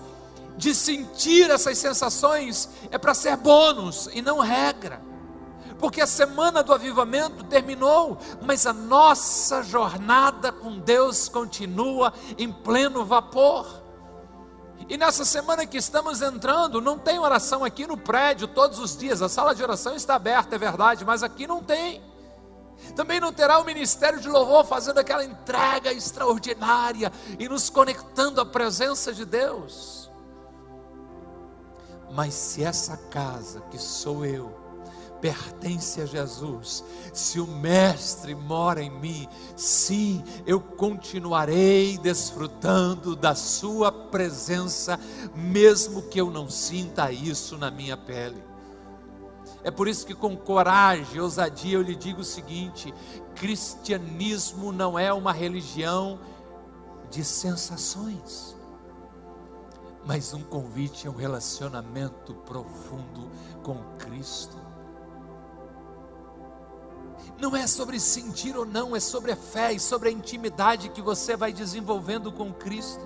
de 0.56 0.74
sentir 0.74 1.50
essas 1.50 1.78
sensações 1.78 2.68
é 2.90 2.98
para 2.98 3.14
ser 3.14 3.36
bônus 3.36 4.08
e 4.12 4.20
não 4.20 4.38
regra. 4.38 5.00
Porque 5.78 6.00
a 6.00 6.06
semana 6.06 6.62
do 6.62 6.72
avivamento 6.72 7.42
terminou, 7.44 8.16
mas 8.42 8.66
a 8.66 8.72
nossa 8.72 9.62
jornada 9.62 10.52
com 10.52 10.78
Deus 10.78 11.28
continua 11.28 12.12
em 12.38 12.52
pleno 12.52 13.04
vapor. 13.04 13.81
E 14.88 14.96
nessa 14.96 15.24
semana 15.24 15.66
que 15.66 15.76
estamos 15.76 16.22
entrando, 16.22 16.80
não 16.80 16.98
tem 16.98 17.18
oração 17.18 17.64
aqui 17.64 17.86
no 17.86 17.96
prédio 17.96 18.48
todos 18.48 18.78
os 18.78 18.96
dias. 18.96 19.22
A 19.22 19.28
sala 19.28 19.54
de 19.54 19.62
oração 19.62 19.94
está 19.94 20.14
aberta, 20.14 20.56
é 20.56 20.58
verdade, 20.58 21.04
mas 21.04 21.22
aqui 21.22 21.46
não 21.46 21.62
tem. 21.62 22.02
Também 22.96 23.20
não 23.20 23.32
terá 23.32 23.58
o 23.58 23.64
ministério 23.64 24.20
de 24.20 24.28
louvor 24.28 24.64
fazendo 24.64 24.98
aquela 24.98 25.24
entrega 25.24 25.92
extraordinária 25.92 27.12
e 27.38 27.48
nos 27.48 27.70
conectando 27.70 28.40
à 28.40 28.46
presença 28.46 29.12
de 29.12 29.24
Deus. 29.24 30.10
Mas 32.10 32.34
se 32.34 32.62
essa 32.62 32.96
casa 32.96 33.60
que 33.70 33.78
sou 33.78 34.26
eu, 34.26 34.61
pertence 35.22 36.00
a 36.00 36.04
Jesus, 36.04 36.84
se 37.14 37.38
o 37.38 37.46
Mestre 37.46 38.34
mora 38.34 38.82
em 38.82 38.90
mim, 38.90 39.28
sim, 39.56 40.22
eu 40.44 40.60
continuarei 40.60 41.96
desfrutando 41.96 43.14
da 43.14 43.32
Sua 43.32 43.92
presença, 43.92 44.98
mesmo 45.32 46.02
que 46.02 46.20
eu 46.20 46.28
não 46.28 46.50
sinta 46.50 47.12
isso 47.12 47.56
na 47.56 47.70
minha 47.70 47.96
pele. 47.96 48.42
É 49.62 49.70
por 49.70 49.86
isso 49.86 50.04
que, 50.04 50.14
com 50.14 50.36
coragem 50.36 51.20
ousadia, 51.20 51.76
eu 51.76 51.82
lhe 51.82 51.94
digo 51.94 52.22
o 52.22 52.24
seguinte: 52.24 52.92
cristianismo 53.36 54.72
não 54.72 54.98
é 54.98 55.12
uma 55.12 55.32
religião 55.32 56.18
de 57.08 57.22
sensações, 57.22 58.56
mas 60.04 60.34
um 60.34 60.42
convite 60.42 61.06
a 61.06 61.10
um 61.12 61.16
relacionamento 61.16 62.34
profundo 62.34 63.30
com 63.62 63.76
Cristo. 63.98 64.61
Não 67.42 67.56
é 67.56 67.66
sobre 67.66 67.98
sentir 67.98 68.56
ou 68.56 68.64
não, 68.64 68.94
é 68.94 69.00
sobre 69.00 69.32
a 69.32 69.36
fé 69.36 69.72
e 69.72 69.80
sobre 69.80 70.08
a 70.08 70.12
intimidade 70.12 70.90
que 70.90 71.02
você 71.02 71.36
vai 71.36 71.52
desenvolvendo 71.52 72.30
com 72.30 72.52
Cristo. 72.52 73.04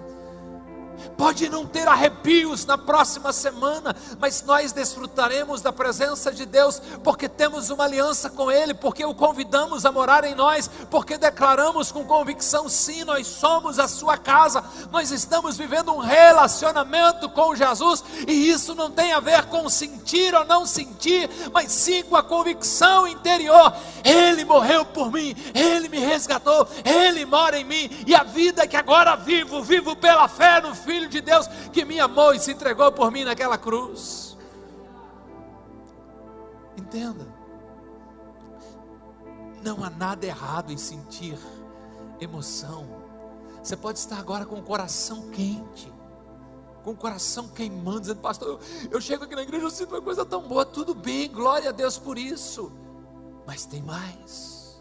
Pode 1.16 1.48
não 1.48 1.66
ter 1.66 1.86
arrepios 1.86 2.64
na 2.64 2.76
próxima 2.76 3.32
semana, 3.32 3.94
mas 4.18 4.42
nós 4.42 4.72
desfrutaremos 4.72 5.60
da 5.60 5.72
presença 5.72 6.32
de 6.32 6.44
Deus, 6.44 6.80
porque 7.02 7.28
temos 7.28 7.70
uma 7.70 7.84
aliança 7.84 8.28
com 8.28 8.50
Ele, 8.50 8.74
porque 8.74 9.04
o 9.04 9.14
convidamos 9.14 9.84
a 9.86 9.92
morar 9.92 10.24
em 10.24 10.34
nós, 10.34 10.70
porque 10.90 11.16
declaramos 11.16 11.92
com 11.92 12.04
convicção: 12.04 12.68
sim, 12.68 13.04
nós 13.04 13.26
somos 13.26 13.78
a 13.78 13.88
Sua 13.88 14.16
casa, 14.16 14.64
nós 14.90 15.10
estamos 15.10 15.56
vivendo 15.56 15.92
um 15.92 15.98
relacionamento 15.98 17.28
com 17.30 17.54
Jesus, 17.54 18.04
e 18.26 18.50
isso 18.50 18.74
não 18.74 18.90
tem 18.90 19.12
a 19.12 19.20
ver 19.20 19.46
com 19.46 19.68
sentir 19.68 20.34
ou 20.34 20.44
não 20.44 20.66
sentir, 20.66 21.28
mas 21.52 21.72
sim 21.72 22.02
com 22.02 22.16
a 22.16 22.22
convicção 22.22 23.06
interior: 23.06 23.72
Ele 24.04 24.44
morreu 24.44 24.84
por 24.84 25.12
mim, 25.12 25.34
Ele 25.54 25.88
me 25.88 25.98
resgatou, 25.98 26.68
Ele 26.84 27.24
mora 27.24 27.58
em 27.58 27.64
mim, 27.64 27.90
e 28.06 28.14
a 28.14 28.22
vida 28.22 28.66
que 28.66 28.76
agora 28.76 29.16
vivo, 29.16 29.62
vivo 29.62 29.96
pela 29.96 30.28
fé 30.28 30.60
no 30.60 30.74
Filho 30.74 30.85
de 31.08 31.20
Deus 31.20 31.46
que 31.72 31.84
me 31.84 32.00
amou 32.00 32.34
e 32.34 32.40
se 32.40 32.52
entregou 32.52 32.90
por 32.92 33.10
mim 33.10 33.24
naquela 33.24 33.58
cruz. 33.58 34.36
Entenda, 36.76 37.26
não 39.62 39.82
há 39.82 39.90
nada 39.90 40.24
errado 40.26 40.72
em 40.72 40.76
sentir 40.76 41.38
emoção. 42.20 42.86
Você 43.62 43.76
pode 43.76 43.98
estar 43.98 44.18
agora 44.18 44.46
com 44.46 44.56
o 44.56 44.62
coração 44.62 45.28
quente, 45.30 45.92
com 46.84 46.92
o 46.92 46.96
coração 46.96 47.48
queimando, 47.48 48.00
dizendo, 48.02 48.20
pastor, 48.20 48.48
eu, 48.48 48.60
eu 48.92 49.00
chego 49.00 49.24
aqui 49.24 49.34
na 49.34 49.42
igreja, 49.42 49.64
eu 49.64 49.70
sinto 49.70 49.94
uma 49.94 50.02
coisa 50.02 50.24
tão 50.24 50.42
boa, 50.42 50.64
tudo 50.64 50.94
bem, 50.94 51.28
glória 51.28 51.70
a 51.70 51.72
Deus 51.72 51.98
por 51.98 52.16
isso. 52.16 52.72
Mas 53.46 53.66
tem 53.66 53.82
mais. 53.82 54.80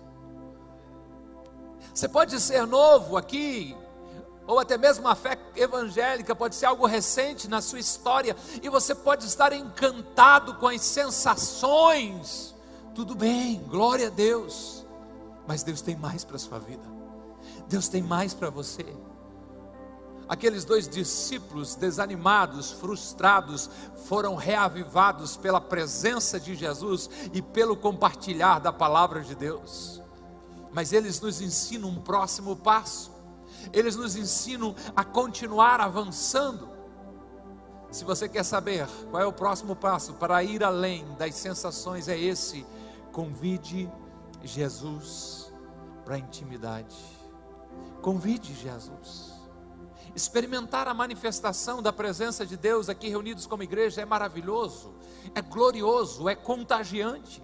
Você 1.94 2.08
pode 2.10 2.40
ser 2.40 2.68
novo 2.68 3.16
aqui, 3.16 3.76
ou 4.48 4.60
até 4.60 4.78
mesmo 4.78 5.08
a 5.08 5.16
fé 5.16 5.38
evangélica 5.56 6.36
pode 6.36 6.56
ser 6.56 6.66
algo 6.66 6.86
recente 6.86 7.48
na 7.48 7.62
sua 7.62 7.80
história, 7.80 8.36
e 8.62 8.70
você 8.70 8.94
pode 8.94 9.26
estar 9.26 9.54
encantado 9.54 10.56
com 10.56 10.68
as 10.68 10.82
sensações. 10.82 12.54
Tudo 12.94 13.16
bem, 13.16 13.62
glória 13.68 14.08
a 14.08 14.12
Deus. 14.12 14.86
Mas 15.48 15.64
Deus 15.64 15.82
tem 15.82 15.96
mais 15.96 16.24
para 16.24 16.38
a 16.38 16.40
sua 16.40 16.60
vida. 16.60 16.84
Deus 17.68 17.88
tem 17.88 18.02
mais 18.02 18.34
para 18.34 18.50
você. 18.50 18.86
Aqueles 20.28 20.66
dois 20.66 20.88
discípulos 20.88 21.76
desanimados, 21.76 22.72
frustrados, 22.72 23.70
foram 24.06 24.36
reavivados 24.36 25.38
pela 25.38 25.62
presença 25.62 26.40
de 26.40 26.56
Jesus 26.56 27.10
e 27.32 27.42
pelo 27.42 27.76
compartilhar 27.76 28.60
da 28.60 28.74
palavra 28.74 29.22
de 29.22 29.36
Deus. 29.36 30.02
Mas 30.72 30.92
eles 30.94 31.22
nos 31.22 31.42
ensinam 31.42 31.90
um 31.90 32.02
próximo 32.02 32.56
passo, 32.56 33.12
eles 33.74 33.96
nos 33.96 34.16
ensinam 34.16 34.76
a 34.96 35.04
continuar 35.04 35.80
avançando. 35.80 36.70
Se 37.92 38.04
você 38.04 38.28
quer 38.28 38.44
saber 38.44 38.88
qual 39.10 39.24
é 39.24 39.26
o 39.26 39.34
próximo 39.34 39.76
passo 39.76 40.14
para 40.16 40.44
ir 40.44 40.64
além 40.64 41.06
das 41.16 41.36
sensações, 41.36 42.08
é 42.08 42.18
esse: 42.18 42.66
convide 43.12 43.90
Jesus 44.44 45.54
para 46.04 46.16
a 46.16 46.20
intimidade. 46.20 46.96
Convide 48.02 48.54
Jesus. 48.54 49.34
Experimentar 50.16 50.88
a 50.88 50.94
manifestação 50.94 51.82
da 51.82 51.92
presença 51.92 52.46
de 52.46 52.56
Deus 52.56 52.88
aqui 52.88 53.10
reunidos 53.10 53.46
como 53.46 53.64
igreja 53.64 54.02
é 54.02 54.06
maravilhoso, 54.06 54.94
é 55.34 55.42
glorioso, 55.42 56.30
é 56.30 56.36
contagiante. 56.36 57.44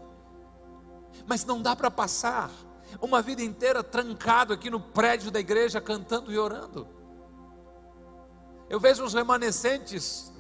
Mas 1.25 1.43
não 1.43 1.61
dá 1.61 1.75
para 1.75 1.91
passar 1.91 2.49
uma 2.99 3.21
vida 3.21 3.41
inteira 3.41 3.83
trancado 3.83 4.53
aqui 4.53 4.69
no 4.69 4.79
prédio 4.79 5.31
da 5.31 5.39
igreja 5.39 5.79
cantando 5.79 6.31
e 6.31 6.37
orando. 6.37 6.87
Eu 8.69 8.79
vejo 8.79 9.03
os 9.03 9.13
remanescentes 9.13 10.31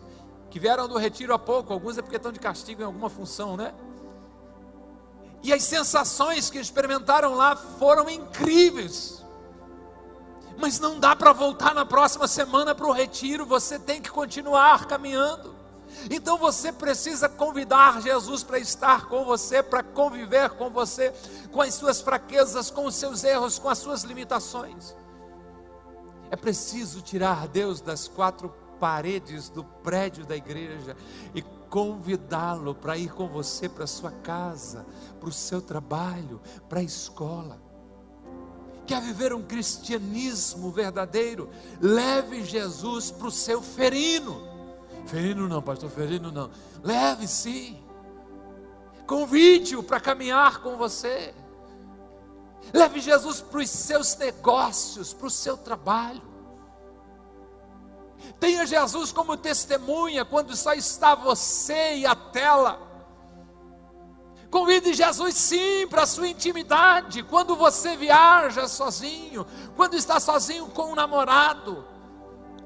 que 0.49 0.59
vieram 0.59 0.87
do 0.87 0.97
retiro 0.97 1.33
há 1.33 1.39
pouco, 1.39 1.71
alguns 1.71 1.97
é 1.97 2.01
porque 2.01 2.17
estão 2.17 2.31
de 2.31 2.39
castigo 2.39 2.81
em 2.81 2.85
alguma 2.85 3.09
função, 3.09 3.55
né? 3.55 3.73
E 5.43 5.53
as 5.53 5.63
sensações 5.63 6.49
que 6.49 6.59
experimentaram 6.59 7.33
lá 7.33 7.55
foram 7.55 8.09
incríveis 8.09 9.21
mas 10.61 10.79
não 10.79 10.99
dá 10.99 11.15
para 11.15 11.33
voltar 11.33 11.73
na 11.73 11.85
próxima 11.85 12.27
semana 12.27 12.75
para 12.75 12.85
o 12.85 12.91
retiro, 12.91 13.45
você 13.45 13.79
tem 13.79 13.99
que 13.99 14.11
continuar 14.11 14.85
caminhando. 14.85 15.55
Então 16.09 16.37
você 16.37 16.71
precisa 16.71 17.29
convidar 17.29 18.01
Jesus 18.01 18.43
para 18.43 18.59
estar 18.59 19.07
com 19.07 19.23
você, 19.25 19.61
para 19.61 19.83
conviver 19.83 20.49
com 20.51 20.69
você, 20.69 21.13
com 21.51 21.61
as 21.61 21.73
suas 21.73 22.01
fraquezas, 22.01 22.69
com 22.69 22.85
os 22.85 22.95
seus 22.95 23.23
erros, 23.23 23.59
com 23.59 23.69
as 23.69 23.77
suas 23.77 24.03
limitações. 24.03 24.95
É 26.29 26.35
preciso 26.35 27.01
tirar 27.01 27.47
Deus 27.47 27.81
das 27.81 28.07
quatro 28.07 28.49
paredes 28.79 29.49
do 29.49 29.63
prédio 29.63 30.25
da 30.25 30.35
igreja 30.35 30.95
e 31.35 31.41
convidá-lo 31.69 32.73
para 32.73 32.97
ir 32.97 33.13
com 33.13 33.27
você 33.27 33.69
para 33.69 33.85
sua 33.85 34.11
casa, 34.11 34.85
para 35.19 35.29
o 35.29 35.33
seu 35.33 35.61
trabalho, 35.61 36.41
para 36.67 36.79
a 36.79 36.83
escola 36.83 37.71
quer 38.91 39.01
viver 39.01 39.33
um 39.33 39.41
cristianismo 39.41 40.69
verdadeiro, 40.69 41.49
leve 41.79 42.43
Jesus 42.43 43.09
para 43.09 43.27
o 43.27 43.31
seu 43.31 43.61
ferino. 43.61 44.50
Ferino 45.05 45.47
não, 45.47 45.61
pastor, 45.61 45.89
ferino 45.89 46.31
não. 46.31 46.49
Leve 46.83 47.27
sim. 47.27 47.81
Convide-o 49.05 49.83
para 49.83 49.99
caminhar 49.99 50.61
com 50.61 50.77
você. 50.77 51.33
Leve 52.73 52.99
Jesus 52.99 53.41
para 53.41 53.59
os 53.59 53.69
seus 53.69 54.15
negócios, 54.15 55.13
para 55.13 55.27
o 55.27 55.31
seu 55.31 55.57
trabalho. 55.57 56.21
Tenha 58.39 58.65
Jesus 58.65 59.11
como 59.11 59.35
testemunha 59.35 60.23
quando 60.23 60.55
só 60.55 60.73
está 60.73 61.15
você 61.15 61.95
e 61.97 62.05
a 62.05 62.15
tela. 62.15 62.91
Convide 64.49 64.93
Jesus 64.93 65.35
sim 65.35 65.87
para 65.87 66.03
a 66.03 66.07
sua 66.07 66.27
intimidade. 66.27 67.23
Quando 67.23 67.55
você 67.55 67.95
viaja 67.95 68.67
sozinho, 68.67 69.45
quando 69.75 69.95
está 69.95 70.19
sozinho 70.19 70.67
com 70.67 70.91
um 70.91 70.95
namorado, 70.95 71.85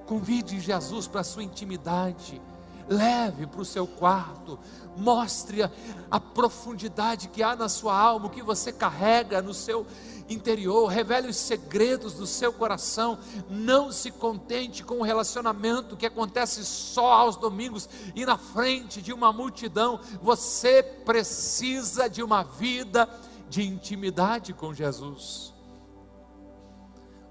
convide 0.05 0.59
Jesus 0.59 1.07
para 1.07 1.21
a 1.21 1.23
sua 1.23 1.43
intimidade. 1.43 2.41
Leve 2.87 3.47
para 3.47 3.61
o 3.61 3.65
seu 3.65 3.87
quarto, 3.87 4.59
mostre 4.95 5.63
a, 5.63 5.71
a 6.11 6.19
profundidade 6.19 7.29
que 7.29 7.41
há 7.41 7.55
na 7.55 7.67
sua 7.67 7.97
alma, 7.97 8.27
o 8.27 8.29
que 8.29 8.43
você 8.43 8.71
carrega 8.71 9.41
no 9.41 9.55
seu 9.55 9.87
interior, 10.29 10.85
revele 10.87 11.29
os 11.29 11.35
segredos 11.35 12.13
do 12.13 12.27
seu 12.27 12.53
coração. 12.53 13.17
Não 13.49 13.91
se 13.91 14.11
contente 14.11 14.83
com 14.83 14.99
um 14.99 15.01
relacionamento 15.01 15.97
que 15.97 16.05
acontece 16.05 16.63
só 16.63 17.11
aos 17.11 17.35
domingos 17.35 17.89
e 18.15 18.23
na 18.23 18.37
frente 18.37 19.01
de 19.01 19.11
uma 19.11 19.33
multidão. 19.33 19.99
Você 20.21 20.83
precisa 20.83 22.07
de 22.07 22.21
uma 22.21 22.43
vida 22.43 23.09
de 23.49 23.63
intimidade 23.63 24.53
com 24.53 24.75
Jesus. 24.75 25.54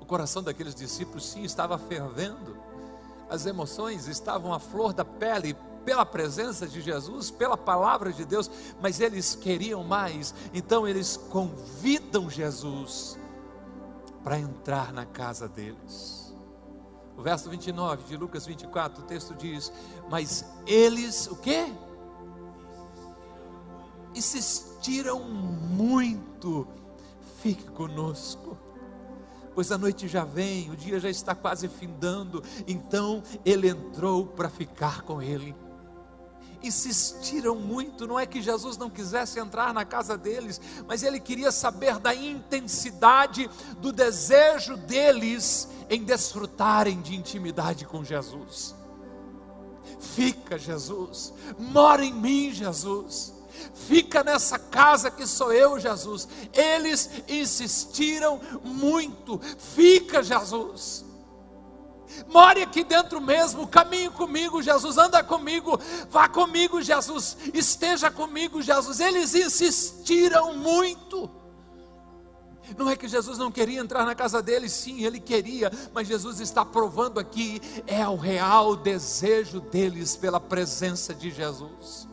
O 0.05 0.07
coração 0.07 0.43
daqueles 0.43 0.75
discípulos, 0.75 1.31
sim, 1.31 1.45
estava 1.45 1.79
fervendo, 1.79 2.59
as 3.31 3.47
emoções 3.47 4.07
estavam 4.07 4.53
à 4.53 4.59
flor 4.61 4.93
da 4.93 5.03
pele, 5.03 5.57
pela 5.83 6.05
presença 6.05 6.69
de 6.69 6.83
Jesus, 6.83 7.31
pela 7.31 7.57
palavra 7.57 8.13
de 8.13 8.23
Deus, 8.23 8.51
mas 8.83 9.01
eles 9.01 9.35
queriam 9.35 9.83
mais, 9.83 10.35
então 10.53 10.87
eles 10.87 11.17
convidam 11.17 12.29
Jesus 12.29 13.19
para 14.23 14.39
entrar 14.39 14.93
na 14.93 15.07
casa 15.07 15.49
deles. 15.49 16.37
O 17.17 17.23
verso 17.23 17.49
29 17.49 18.05
de 18.05 18.19
Lucas 18.19 18.45
24, 18.45 19.05
o 19.05 19.07
texto 19.07 19.35
diz: 19.35 19.73
Mas 20.11 20.45
eles, 20.67 21.29
o 21.29 21.37
que? 21.37 21.73
Insistiram 24.15 25.21
muito, 25.21 26.69
fique 27.41 27.65
conosco 27.71 28.64
pois 29.55 29.71
a 29.71 29.79
noite 29.79 30.09
já 30.09 30.25
vem, 30.25 30.71
o 30.71 30.77
dia 30.77 30.99
já 30.99 31.09
está 31.09 31.35
quase 31.35 31.69
findando. 31.69 32.43
Então 32.67 33.23
ele 33.45 33.69
entrou 33.69 34.27
para 34.27 34.49
ficar 34.49 35.03
com 35.03 35.23
ele 35.23 35.55
insistiram 36.67 37.55
muito. 37.55 38.07
Não 38.07 38.19
é 38.19 38.27
que 38.27 38.41
Jesus 38.41 38.77
não 38.77 38.91
quisesse 38.91 39.39
entrar 39.39 39.73
na 39.75 39.85
casa 39.85 40.17
deles, 40.17 40.61
mas 40.89 41.03
ele 41.03 41.21
queria 41.21 41.53
saber 41.53 41.99
da 41.99 42.15
intensidade 42.15 43.49
do 43.79 43.93
desejo 43.93 44.77
deles 44.77 45.69
em 45.91 46.03
desfrutarem 46.03 47.01
de 47.03 47.15
intimidade 47.15 47.85
com 47.85 48.03
Jesus. 48.03 48.75
Fica, 50.01 50.59
Jesus, 50.59 51.33
mora 51.59 52.05
em 52.05 52.13
mim, 52.13 52.53
Jesus. 52.53 53.34
Fica 53.75 54.23
nessa 54.23 54.59
casa 54.59 55.11
que 55.11 55.27
sou 55.27 55.53
eu, 55.53 55.79
Jesus. 55.79 56.29
Eles 56.53 57.11
insistiram 57.29 58.41
muito. 58.63 59.41
Fica, 59.75 60.23
Jesus. 60.23 61.05
More 62.29 62.63
aqui 62.63 62.85
dentro 62.85 63.21
mesmo, 63.21 63.67
caminhe 63.67 64.09
comigo, 64.11 64.63
Jesus, 64.63 64.99
anda 64.99 65.23
comigo, 65.23 65.79
vá 66.09 66.29
comigo, 66.29 66.81
Jesus, 66.81 67.37
esteja 67.53 68.11
comigo, 68.11 68.63
Jesus. 68.63 69.01
Eles 69.01 69.35
insistiram 69.35 70.55
muito. 70.55 71.31
Não 72.79 72.89
é 72.89 72.97
que 72.97 73.07
Jesus 73.07 73.37
não 73.37 73.53
queria 73.53 73.81
entrar 73.81 74.07
na 74.07 74.15
casa 74.15 74.43
deles, 74.43 74.73
sim, 74.73 75.05
ele 75.05 75.21
queria, 75.21 75.71
mas 75.93 76.09
Jesus 76.09 76.41
está 76.41 76.65
provando 76.65 77.21
aqui 77.21 77.61
é 77.87 78.07
o 78.09 78.17
real 78.17 78.75
desejo 78.75 79.61
deles 79.61 80.17
pela 80.17 80.41
presença 80.41 81.15
de 81.15 81.31
Jesus. 81.31 82.09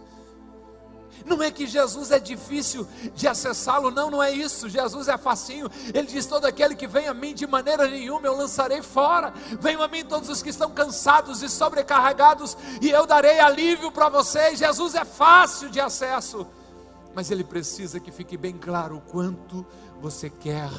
Não 1.26 1.42
é 1.42 1.52
que 1.52 1.68
Jesus 1.68 2.12
é 2.12 2.20
difícil 2.20 2.88
de 3.16 3.28
acessá-lo, 3.28 3.92
não, 3.92 4.10
não 4.10 4.22
é 4.22 4.32
isso. 4.32 4.70
Jesus 4.70 5.08
é 5.08 5.18
facinho. 5.18 5.70
Ele 5.94 6.08
diz: 6.08 6.26
Todo 6.26 6.46
aquele 6.46 6.76
que 6.76 6.88
vem 6.88 7.08
a 7.08 7.14
mim, 7.14 7.34
de 7.34 7.48
maneira 7.48 7.88
nenhuma 7.88 8.28
eu 8.28 8.36
lançarei 8.36 8.82
fora. 8.82 9.34
Venham 9.60 9.82
a 9.82 9.88
mim 9.88 10.04
todos 10.04 10.30
os 10.30 10.42
que 10.42 10.50
estão 10.50 10.72
cansados 10.72 11.42
e 11.42 11.50
sobrecarregados, 11.50 12.58
e 12.82 12.90
eu 12.90 13.06
darei 13.06 13.40
alívio 13.40 13.92
para 13.92 14.10
vocês. 14.10 14.60
Jesus 14.60 14.96
é 14.96 15.06
fácil 15.06 15.70
de 15.70 15.80
acesso, 15.80 16.48
mas 17.14 17.32
ele 17.32 17.44
precisa 17.44 18.00
que 18.00 18.12
fique 18.12 18.38
bem 18.38 18.58
claro 18.58 18.98
o 18.98 19.02
quanto 19.02 19.66
você 20.00 20.30
quer 20.30 20.72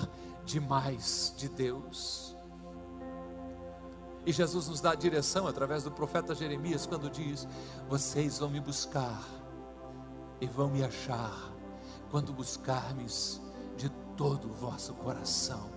demais 0.44 1.32
de 1.36 1.48
Deus. 1.48 2.34
E 4.24 4.32
Jesus 4.32 4.68
nos 4.68 4.80
dá 4.80 4.92
a 4.92 4.94
direção 4.94 5.46
através 5.48 5.82
do 5.82 5.90
profeta 5.90 6.34
Jeremias, 6.34 6.86
quando 6.86 7.10
diz: 7.10 7.46
Vocês 7.88 8.38
vão 8.38 8.48
me 8.48 8.60
buscar 8.60 9.20
e 10.42 10.46
vão 10.48 10.68
me 10.68 10.82
achar 10.82 11.52
quando 12.10 12.32
buscarmes 12.32 13.40
de 13.76 13.88
todo 14.16 14.50
o 14.50 14.52
vosso 14.52 14.92
coração. 14.94 15.70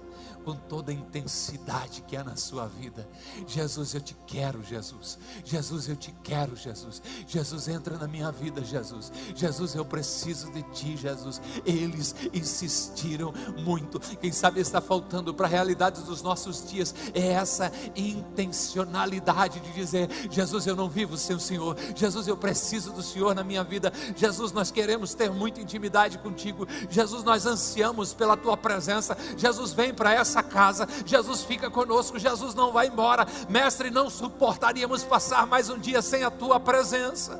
Com 0.43 0.55
toda 0.55 0.91
a 0.91 0.95
intensidade 0.95 2.01
que 2.01 2.15
há 2.15 2.23
na 2.23 2.35
sua 2.35 2.67
vida. 2.67 3.07
Jesus, 3.47 3.93
eu 3.93 4.01
te 4.01 4.15
quero, 4.27 4.63
Jesus. 4.63 5.17
Jesus, 5.43 5.89
eu 5.89 5.95
te 5.95 6.13
quero, 6.23 6.55
Jesus. 6.55 7.01
Jesus, 7.27 7.67
entra 7.67 7.97
na 7.97 8.07
minha 8.07 8.31
vida, 8.31 8.63
Jesus. 8.63 9.11
Jesus, 9.35 9.75
eu 9.75 9.83
preciso 9.83 10.51
de 10.51 10.61
ti, 10.71 10.95
Jesus. 10.95 11.41
Eles 11.65 12.15
insistiram 12.33 13.33
muito. 13.57 13.99
Quem 13.99 14.31
sabe 14.31 14.59
está 14.59 14.79
faltando 14.79 15.33
para 15.33 15.47
a 15.47 15.49
realidade 15.49 16.01
dos 16.03 16.21
nossos 16.21 16.69
dias 16.69 16.93
é 17.13 17.33
essa 17.33 17.71
intencionalidade 17.95 19.59
de 19.59 19.71
dizer: 19.73 20.09
Jesus, 20.29 20.67
eu 20.67 20.75
não 20.75 20.89
vivo 20.89 21.17
sem 21.17 21.35
o 21.35 21.39
Senhor. 21.39 21.75
Jesus, 21.95 22.27
eu 22.27 22.37
preciso 22.37 22.91
do 22.91 23.01
Senhor 23.01 23.33
na 23.33 23.43
minha 23.43 23.63
vida. 23.63 23.91
Jesus, 24.15 24.51
nós 24.51 24.71
queremos 24.71 25.13
ter 25.13 25.29
muita 25.31 25.61
intimidade 25.61 26.17
contigo. 26.19 26.67
Jesus, 26.89 27.23
nós 27.23 27.45
ansiamos 27.45 28.13
pela 28.13 28.37
tua 28.37 28.55
presença. 28.55 29.17
Jesus, 29.37 29.73
vem 29.73 29.93
para 29.93 30.13
essa 30.15 30.41
casa. 30.41 30.87
Jesus, 31.05 31.43
fica 31.43 31.69
conosco. 31.69 32.17
Jesus, 32.17 32.53
não 32.55 32.71
vai 32.71 32.87
embora. 32.87 33.25
Mestre, 33.49 33.89
não 33.89 34.09
suportaríamos 34.09 35.03
passar 35.03 35.45
mais 35.45 35.69
um 35.69 35.77
dia 35.77 36.01
sem 36.01 36.23
a 36.23 36.31
tua 36.31 36.59
presença. 36.59 37.39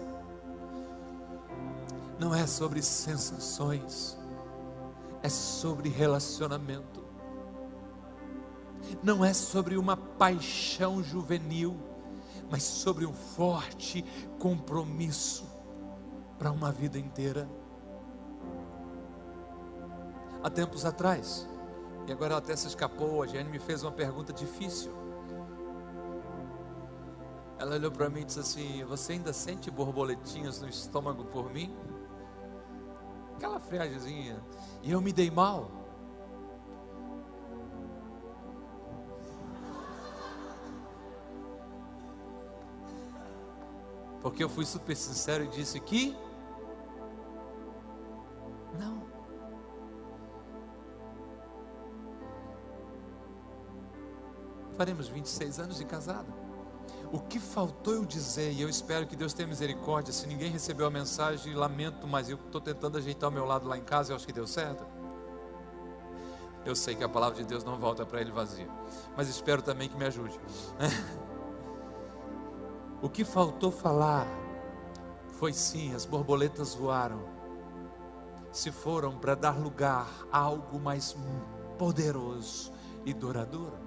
Não 2.19 2.33
é 2.33 2.47
sobre 2.47 2.81
sensações, 2.81 4.17
é 5.21 5.29
sobre 5.29 5.89
relacionamento. 5.89 7.03
Não 9.03 9.25
é 9.25 9.33
sobre 9.33 9.77
uma 9.77 9.97
paixão 9.97 11.03
juvenil, 11.03 11.75
mas 12.49 12.63
sobre 12.63 13.05
um 13.05 13.13
forte 13.13 14.05
compromisso 14.39 15.45
para 16.38 16.51
uma 16.51 16.71
vida 16.71 16.97
inteira. 16.97 17.49
Há 20.43 20.49
tempos 20.49 20.85
atrás, 20.85 21.47
e 22.07 22.11
agora 22.11 22.33
ela 22.33 22.37
até 22.37 22.55
se 22.55 22.67
escapou, 22.67 23.23
a 23.23 23.27
Jane 23.27 23.49
me 23.49 23.59
fez 23.59 23.81
uma 23.81 23.91
pergunta 23.91 24.31
difícil. 24.31 24.91
Ela 27.57 27.75
olhou 27.75 27.91
para 27.91 28.09
mim 28.09 28.21
e 28.21 28.25
disse 28.25 28.39
assim: 28.39 28.83
Você 28.85 29.13
ainda 29.13 29.33
sente 29.33 29.71
borboletinhas 29.71 30.61
no 30.61 30.69
estômago 30.69 31.25
por 31.25 31.51
mim? 31.51 31.75
Aquela 33.35 33.59
friagemzinha. 33.59 34.43
E 34.83 34.91
eu 34.91 35.01
me 35.01 35.11
dei 35.11 35.31
mal. 35.31 35.71
Porque 44.21 44.43
eu 44.43 44.49
fui 44.49 44.65
super 44.65 44.95
sincero 44.95 45.43
e 45.43 45.47
disse 45.47 45.79
que 45.79 46.15
não. 48.79 49.14
Faremos 54.77 55.07
26 55.07 55.59
anos 55.59 55.77
de 55.77 55.85
casado. 55.85 56.33
O 57.11 57.19
que 57.19 57.39
faltou 57.39 57.93
eu 57.93 58.05
dizer, 58.05 58.51
e 58.51 58.61
eu 58.61 58.67
espero 58.67 59.07
que 59.07 59.15
Deus 59.15 59.33
tenha 59.33 59.47
misericórdia, 59.47 60.11
se 60.11 60.27
ninguém 60.27 60.51
recebeu 60.51 60.85
a 60.85 60.89
mensagem, 60.89 61.53
lamento, 61.53 62.07
mas 62.07 62.29
eu 62.29 62.35
estou 62.35 62.59
tentando 62.59 62.97
ajeitar 62.97 63.29
o 63.29 63.33
meu 63.33 63.45
lado 63.45 63.67
lá 63.67 63.77
em 63.77 63.83
casa, 63.83 64.11
eu 64.11 64.15
acho 64.15 64.25
que 64.25 64.33
deu 64.33 64.45
certo. 64.45 64.85
Eu 66.65 66.75
sei 66.75 66.95
que 66.95 67.03
a 67.03 67.09
palavra 67.09 67.38
de 67.38 67.45
Deus 67.45 67.63
não 67.63 67.77
volta 67.77 68.05
para 68.05 68.19
ele 68.19 68.31
vazia, 68.31 68.67
mas 69.15 69.29
espero 69.29 69.61
também 69.61 69.88
que 69.88 69.95
me 69.95 70.05
ajude. 70.05 70.38
o 73.01 73.07
que 73.07 73.23
faltou 73.23 73.71
falar 73.71 74.27
foi 75.33 75.53
sim, 75.53 75.93
as 75.93 76.05
borboletas 76.05 76.73
voaram, 76.73 77.23
se 78.51 78.71
foram 78.71 79.17
para 79.17 79.35
dar 79.35 79.57
lugar 79.57 80.09
a 80.31 80.39
algo 80.39 80.79
mais 80.79 81.15
poderoso 81.77 82.73
e 83.05 83.13
duradouro. 83.13 83.84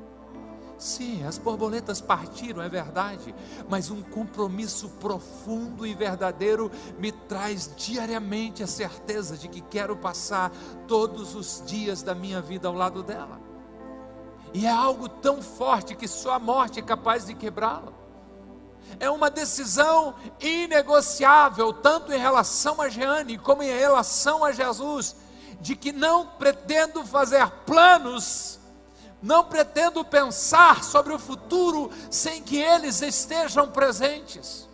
Sim, 0.78 1.24
as 1.24 1.36
borboletas 1.36 2.00
partiram, 2.00 2.62
é 2.62 2.68
verdade, 2.68 3.34
mas 3.68 3.90
um 3.90 4.00
compromisso 4.00 4.88
profundo 5.00 5.84
e 5.84 5.92
verdadeiro 5.92 6.70
me 7.00 7.10
traz 7.10 7.68
diariamente 7.76 8.62
a 8.62 8.66
certeza 8.66 9.36
de 9.36 9.48
que 9.48 9.60
quero 9.60 9.96
passar 9.96 10.52
todos 10.86 11.34
os 11.34 11.64
dias 11.66 12.00
da 12.00 12.14
minha 12.14 12.40
vida 12.40 12.68
ao 12.68 12.74
lado 12.74 13.02
dela. 13.02 13.40
E 14.54 14.66
é 14.66 14.70
algo 14.70 15.08
tão 15.08 15.42
forte 15.42 15.96
que 15.96 16.06
só 16.06 16.34
a 16.34 16.38
morte 16.38 16.78
é 16.78 16.82
capaz 16.82 17.26
de 17.26 17.34
quebrá-la. 17.34 17.92
É 19.00 19.10
uma 19.10 19.28
decisão 19.28 20.14
inegociável, 20.40 21.72
tanto 21.72 22.12
em 22.12 22.18
relação 22.18 22.80
a 22.80 22.88
Jeane 22.88 23.36
como 23.36 23.64
em 23.64 23.76
relação 23.76 24.44
a 24.44 24.52
Jesus, 24.52 25.16
de 25.60 25.74
que 25.74 25.90
não 25.90 26.24
pretendo 26.24 27.04
fazer 27.04 27.50
planos 27.66 28.57
não 29.22 29.44
pretendo 29.44 30.04
pensar 30.04 30.84
sobre 30.84 31.12
o 31.12 31.18
futuro 31.18 31.90
sem 32.10 32.42
que 32.42 32.56
eles 32.56 33.02
estejam 33.02 33.68
presentes. 33.68 34.67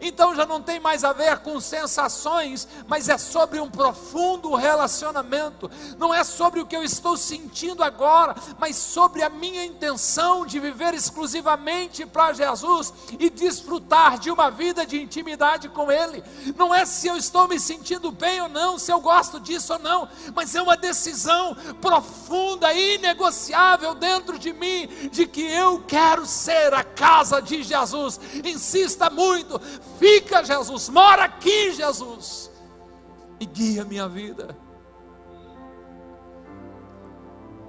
Então 0.00 0.34
já 0.34 0.46
não 0.46 0.62
tem 0.62 0.80
mais 0.80 1.04
a 1.04 1.12
ver 1.12 1.38
com 1.38 1.60
sensações, 1.60 2.68
mas 2.86 3.08
é 3.08 3.18
sobre 3.18 3.60
um 3.60 3.70
profundo 3.70 4.54
relacionamento. 4.54 5.70
Não 5.98 6.12
é 6.12 6.24
sobre 6.24 6.60
o 6.60 6.66
que 6.66 6.76
eu 6.76 6.82
estou 6.82 7.16
sentindo 7.16 7.82
agora, 7.82 8.34
mas 8.58 8.76
sobre 8.76 9.22
a 9.22 9.28
minha 9.28 9.64
intenção 9.64 10.46
de 10.46 10.58
viver 10.58 10.94
exclusivamente 10.94 12.06
para 12.06 12.32
Jesus 12.32 12.92
e 13.18 13.28
desfrutar 13.28 14.18
de 14.18 14.30
uma 14.30 14.50
vida 14.50 14.86
de 14.86 15.00
intimidade 15.00 15.68
com 15.68 15.90
Ele. 15.90 16.22
Não 16.56 16.74
é 16.74 16.84
se 16.84 17.08
eu 17.08 17.16
estou 17.16 17.48
me 17.48 17.58
sentindo 17.58 18.10
bem 18.10 18.40
ou 18.40 18.48
não, 18.48 18.78
se 18.78 18.92
eu 18.92 19.00
gosto 19.00 19.40
disso 19.40 19.72
ou 19.74 19.78
não, 19.78 20.08
mas 20.34 20.54
é 20.54 20.62
uma 20.62 20.76
decisão 20.76 21.54
profunda 21.80 22.72
e 22.72 22.96
inegociável 22.96 23.94
dentro 23.94 24.38
de 24.38 24.52
mim 24.52 24.86
de 25.10 25.26
que 25.26 25.42
eu 25.42 25.82
quero 25.86 26.26
ser 26.26 26.72
a 26.74 26.84
casa 26.84 27.40
de 27.40 27.62
Jesus. 27.62 28.20
Insista 28.44 29.10
muito, 29.10 29.60
Fica, 29.98 30.44
Jesus, 30.44 30.88
mora 30.88 31.24
aqui, 31.24 31.72
Jesus, 31.72 32.50
e 33.38 33.46
guia 33.46 33.84
minha 33.84 34.08
vida. 34.08 34.56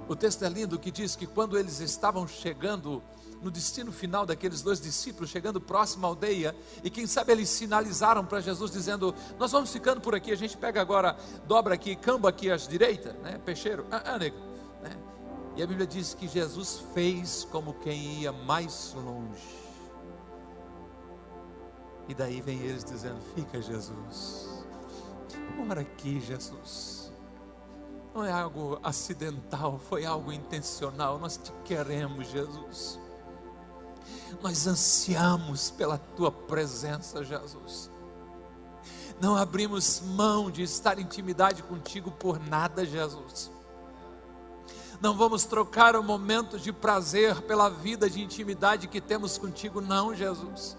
O 0.06 0.14
texto 0.14 0.44
é 0.44 0.48
lindo 0.48 0.78
que 0.78 0.90
diz 0.90 1.16
que 1.16 1.26
quando 1.26 1.58
eles 1.58 1.80
estavam 1.80 2.28
chegando 2.28 3.02
no 3.42 3.50
destino 3.50 3.92
final 3.92 4.26
daqueles 4.26 4.62
dois 4.62 4.80
discípulos, 4.80 5.30
chegando 5.30 5.60
próximo 5.60 6.06
à 6.06 6.08
aldeia, 6.08 6.54
e 6.82 6.90
quem 6.90 7.06
sabe 7.06 7.32
eles 7.32 7.48
sinalizaram 7.48 8.24
para 8.24 8.40
Jesus 8.40 8.70
dizendo: 8.70 9.14
Nós 9.38 9.52
vamos 9.52 9.72
ficando 9.72 10.00
por 10.00 10.14
aqui, 10.14 10.32
a 10.32 10.36
gente 10.36 10.56
pega 10.56 10.80
agora, 10.80 11.16
dobra 11.46 11.74
aqui, 11.74 11.96
camba 11.96 12.28
aqui 12.28 12.50
à 12.50 12.56
direita, 12.56 13.12
né? 13.22 13.38
Peixeiro, 13.44 13.86
ah, 13.90 14.02
ah, 14.04 14.18
nego, 14.18 14.38
né? 14.82 14.96
E 15.56 15.62
a 15.62 15.66
Bíblia 15.66 15.86
diz 15.86 16.14
que 16.14 16.26
Jesus 16.26 16.82
fez 16.92 17.46
como 17.50 17.74
quem 17.74 18.20
ia 18.22 18.32
mais 18.32 18.94
longe. 18.94 19.63
E 22.08 22.14
daí 22.14 22.40
vem 22.40 22.58
eles 22.60 22.84
dizendo: 22.84 23.20
Fica, 23.34 23.60
Jesus. 23.60 24.64
Mora 25.56 25.80
aqui, 25.80 26.20
Jesus. 26.20 27.12
Não 28.14 28.24
é 28.24 28.30
algo 28.30 28.78
acidental, 28.82 29.80
foi 29.88 30.04
algo 30.04 30.32
intencional. 30.32 31.18
Nós 31.18 31.36
te 31.36 31.52
queremos, 31.64 32.28
Jesus. 32.28 32.98
Nós 34.42 34.66
ansiamos 34.66 35.70
pela 35.70 35.98
tua 35.98 36.30
presença, 36.30 37.24
Jesus. 37.24 37.90
Não 39.20 39.36
abrimos 39.36 40.00
mão 40.00 40.50
de 40.50 40.62
estar 40.62 40.98
em 40.98 41.02
intimidade 41.02 41.62
contigo 41.62 42.10
por 42.10 42.38
nada, 42.38 42.84
Jesus. 42.84 43.50
Não 45.00 45.16
vamos 45.16 45.44
trocar 45.44 45.96
o 45.96 46.02
momento 46.02 46.58
de 46.58 46.72
prazer 46.72 47.40
pela 47.42 47.68
vida 47.68 48.08
de 48.08 48.22
intimidade 48.22 48.88
que 48.88 49.00
temos 49.00 49.38
contigo, 49.38 49.80
não, 49.80 50.14
Jesus 50.14 50.76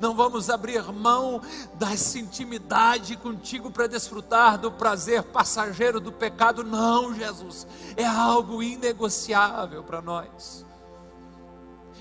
não 0.00 0.14
vamos 0.14 0.50
abrir 0.50 0.82
mão 0.92 1.40
dessa 1.74 2.18
intimidade 2.18 3.16
contigo 3.16 3.70
para 3.70 3.86
desfrutar 3.86 4.58
do 4.58 4.70
prazer 4.70 5.22
passageiro 5.22 6.00
do 6.00 6.12
pecado, 6.12 6.64
não, 6.64 7.14
Jesus, 7.14 7.66
é 7.96 8.04
algo 8.04 8.62
inegociável 8.62 9.82
para 9.82 10.00
nós. 10.00 10.64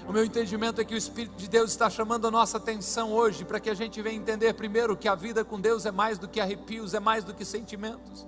O 0.07 0.11
meu 0.11 0.25
entendimento 0.25 0.81
é 0.81 0.83
que 0.83 0.95
o 0.95 0.97
Espírito 0.97 1.35
de 1.35 1.47
Deus 1.47 1.69
está 1.69 1.89
chamando 1.89 2.27
a 2.27 2.31
nossa 2.31 2.57
atenção 2.57 3.11
hoje 3.11 3.45
para 3.45 3.59
que 3.59 3.69
a 3.69 3.75
gente 3.75 4.01
venha 4.01 4.17
entender, 4.17 4.53
primeiro, 4.53 4.97
que 4.97 5.07
a 5.07 5.13
vida 5.13 5.45
com 5.45 5.61
Deus 5.61 5.85
é 5.85 5.91
mais 5.91 6.17
do 6.17 6.27
que 6.27 6.39
arrepios, 6.39 6.93
é 6.93 6.99
mais 6.99 7.23
do 7.23 7.33
que 7.33 7.45
sentimentos. 7.45 8.27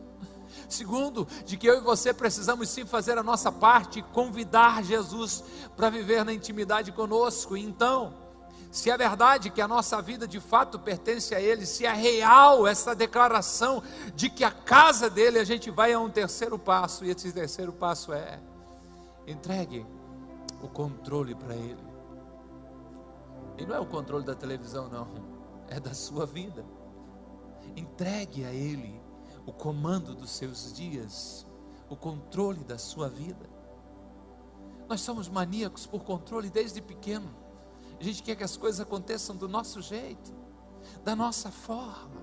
Segundo, 0.70 1.28
de 1.46 1.58
que 1.58 1.68
eu 1.68 1.78
e 1.78 1.82
você 1.82 2.14
precisamos 2.14 2.70
sim 2.70 2.86
fazer 2.86 3.18
a 3.18 3.24
nossa 3.24 3.52
parte 3.52 4.00
e 4.00 4.04
convidar 4.04 4.84
Jesus 4.84 5.44
para 5.76 5.90
viver 5.90 6.24
na 6.24 6.32
intimidade 6.32 6.92
conosco. 6.92 7.58
Então, 7.58 8.14
se 8.72 8.90
é 8.90 8.98
verdade 8.98 9.50
que 9.50 9.60
a 9.60 9.68
nossa 9.68 10.02
vida 10.02 10.26
de 10.26 10.40
fato 10.40 10.80
pertence 10.80 11.36
a 11.36 11.42
Ele, 11.42 11.66
se 11.66 11.86
é 11.86 11.94
real 11.94 12.66
essa 12.66 12.96
declaração 12.96 13.84
de 14.16 14.30
que 14.30 14.46
a 14.46 14.52
casa 14.52 15.10
dele 15.10 15.38
a 15.38 15.44
gente 15.44 15.70
vai 15.70 15.92
a 15.92 16.00
um 16.00 16.10
terceiro 16.10 16.58
passo, 16.58 17.04
e 17.04 17.10
esse 17.10 17.34
terceiro 17.34 17.74
passo 17.74 18.14
é: 18.14 18.40
entregue 19.28 19.86
o 20.64 20.70
controle 20.70 21.36
para 21.36 21.54
Ele. 21.54 21.92
E 23.58 23.66
não 23.66 23.76
é 23.76 23.80
o 23.80 23.86
controle 23.86 24.24
da 24.24 24.34
televisão, 24.34 24.88
não, 24.88 25.08
é 25.68 25.78
da 25.78 25.94
sua 25.94 26.26
vida. 26.26 26.66
Entregue 27.76 28.46
a 28.46 28.54
Ele 28.54 29.02
o 29.46 29.52
comando 29.52 30.16
dos 30.16 30.32
seus 30.32 30.72
dias, 30.72 31.46
o 31.90 31.96
controle 31.98 32.64
da 32.64 32.78
sua 32.78 33.10
vida. 33.10 33.50
Nós 34.88 35.02
somos 35.02 35.28
maníacos 35.28 35.86
por 35.86 36.06
controle 36.06 36.50
desde 36.50 36.82
pequeno. 36.82 37.42
A 38.02 38.04
gente 38.04 38.24
quer 38.24 38.36
que 38.36 38.44
as 38.44 38.58
coisas 38.58 38.82
aconteçam 38.82 39.36
do 39.36 39.48
nosso 39.48 39.80
jeito, 39.80 40.34
da 41.04 41.16
nossa 41.16 41.52
forma. 41.52 42.20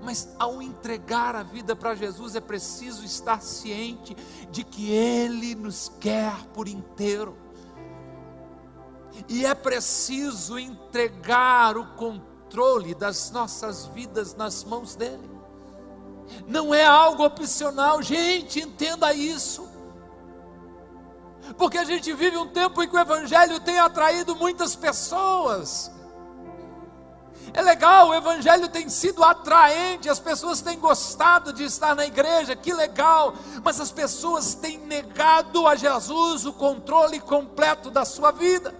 Mas 0.00 0.28
ao 0.38 0.62
entregar 0.62 1.34
a 1.34 1.42
vida 1.42 1.74
para 1.74 1.96
Jesus 1.96 2.36
é 2.36 2.40
preciso 2.40 3.04
estar 3.04 3.42
ciente 3.42 4.16
de 4.48 4.62
que 4.62 4.92
Ele 4.92 5.56
nos 5.56 5.90
quer 5.98 6.32
por 6.54 6.68
inteiro. 6.68 7.36
E 9.28 9.44
é 9.44 9.56
preciso 9.56 10.56
entregar 10.56 11.76
o 11.76 11.96
controle 11.96 12.94
das 12.94 13.32
nossas 13.32 13.86
vidas 13.86 14.36
nas 14.36 14.62
mãos 14.62 14.94
dEle. 14.94 15.28
Não 16.46 16.72
é 16.72 16.84
algo 16.84 17.24
opcional, 17.24 18.00
gente, 18.00 18.60
entenda 18.60 19.12
isso. 19.12 19.68
Porque 21.56 21.78
a 21.78 21.84
gente 21.84 22.12
vive 22.12 22.36
um 22.36 22.48
tempo 22.48 22.82
em 22.82 22.88
que 22.88 22.96
o 22.96 22.98
Evangelho 22.98 23.60
tem 23.60 23.78
atraído 23.78 24.34
muitas 24.36 24.74
pessoas. 24.74 25.90
É 27.54 27.62
legal, 27.62 28.08
o 28.08 28.14
Evangelho 28.14 28.68
tem 28.68 28.88
sido 28.88 29.22
atraente, 29.22 30.08
as 30.08 30.18
pessoas 30.18 30.60
têm 30.60 30.78
gostado 30.78 31.52
de 31.52 31.64
estar 31.64 31.94
na 31.94 32.04
igreja, 32.04 32.56
que 32.56 32.72
legal, 32.72 33.34
mas 33.64 33.80
as 33.80 33.90
pessoas 33.90 34.54
têm 34.54 34.78
negado 34.78 35.66
a 35.66 35.74
Jesus 35.74 36.44
o 36.44 36.52
controle 36.52 37.20
completo 37.20 37.90
da 37.90 38.04
sua 38.04 38.30
vida. 38.32 38.74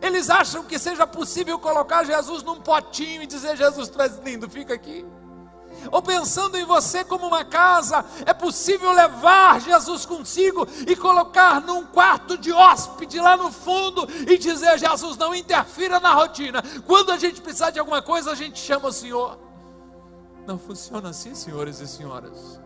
Eles 0.00 0.28
acham 0.28 0.64
que 0.64 0.78
seja 0.78 1.06
possível 1.06 1.58
colocar 1.58 2.04
Jesus 2.04 2.42
num 2.42 2.60
potinho 2.60 3.22
e 3.22 3.26
dizer: 3.26 3.56
Jesus, 3.56 3.88
tu 3.88 4.02
és 4.02 4.18
lindo, 4.18 4.50
fica 4.50 4.74
aqui 4.74 5.06
ou 5.90 6.02
pensando 6.02 6.56
em 6.56 6.64
você 6.64 7.04
como 7.04 7.26
uma 7.26 7.44
casa, 7.44 8.04
é 8.24 8.32
possível 8.32 8.92
levar 8.92 9.60
Jesus 9.60 10.06
consigo 10.06 10.66
e 10.86 10.94
colocar 10.94 11.60
num 11.60 11.84
quarto 11.86 12.36
de 12.38 12.52
hóspede 12.52 13.18
lá 13.18 13.36
no 13.36 13.50
fundo 13.50 14.06
e 14.28 14.38
dizer: 14.38 14.78
Jesus, 14.78 15.16
não 15.16 15.34
interfira 15.34 15.98
na 15.98 16.14
rotina. 16.14 16.62
Quando 16.86 17.10
a 17.10 17.18
gente 17.18 17.40
precisar 17.40 17.70
de 17.70 17.78
alguma 17.78 18.02
coisa, 18.02 18.30
a 18.30 18.34
gente 18.34 18.58
chama 18.58 18.88
o 18.88 18.92
Senhor. 18.92 19.38
Não 20.46 20.58
funciona 20.58 21.10
assim, 21.10 21.34
senhores 21.34 21.80
e 21.80 21.86
senhoras. 21.86 22.60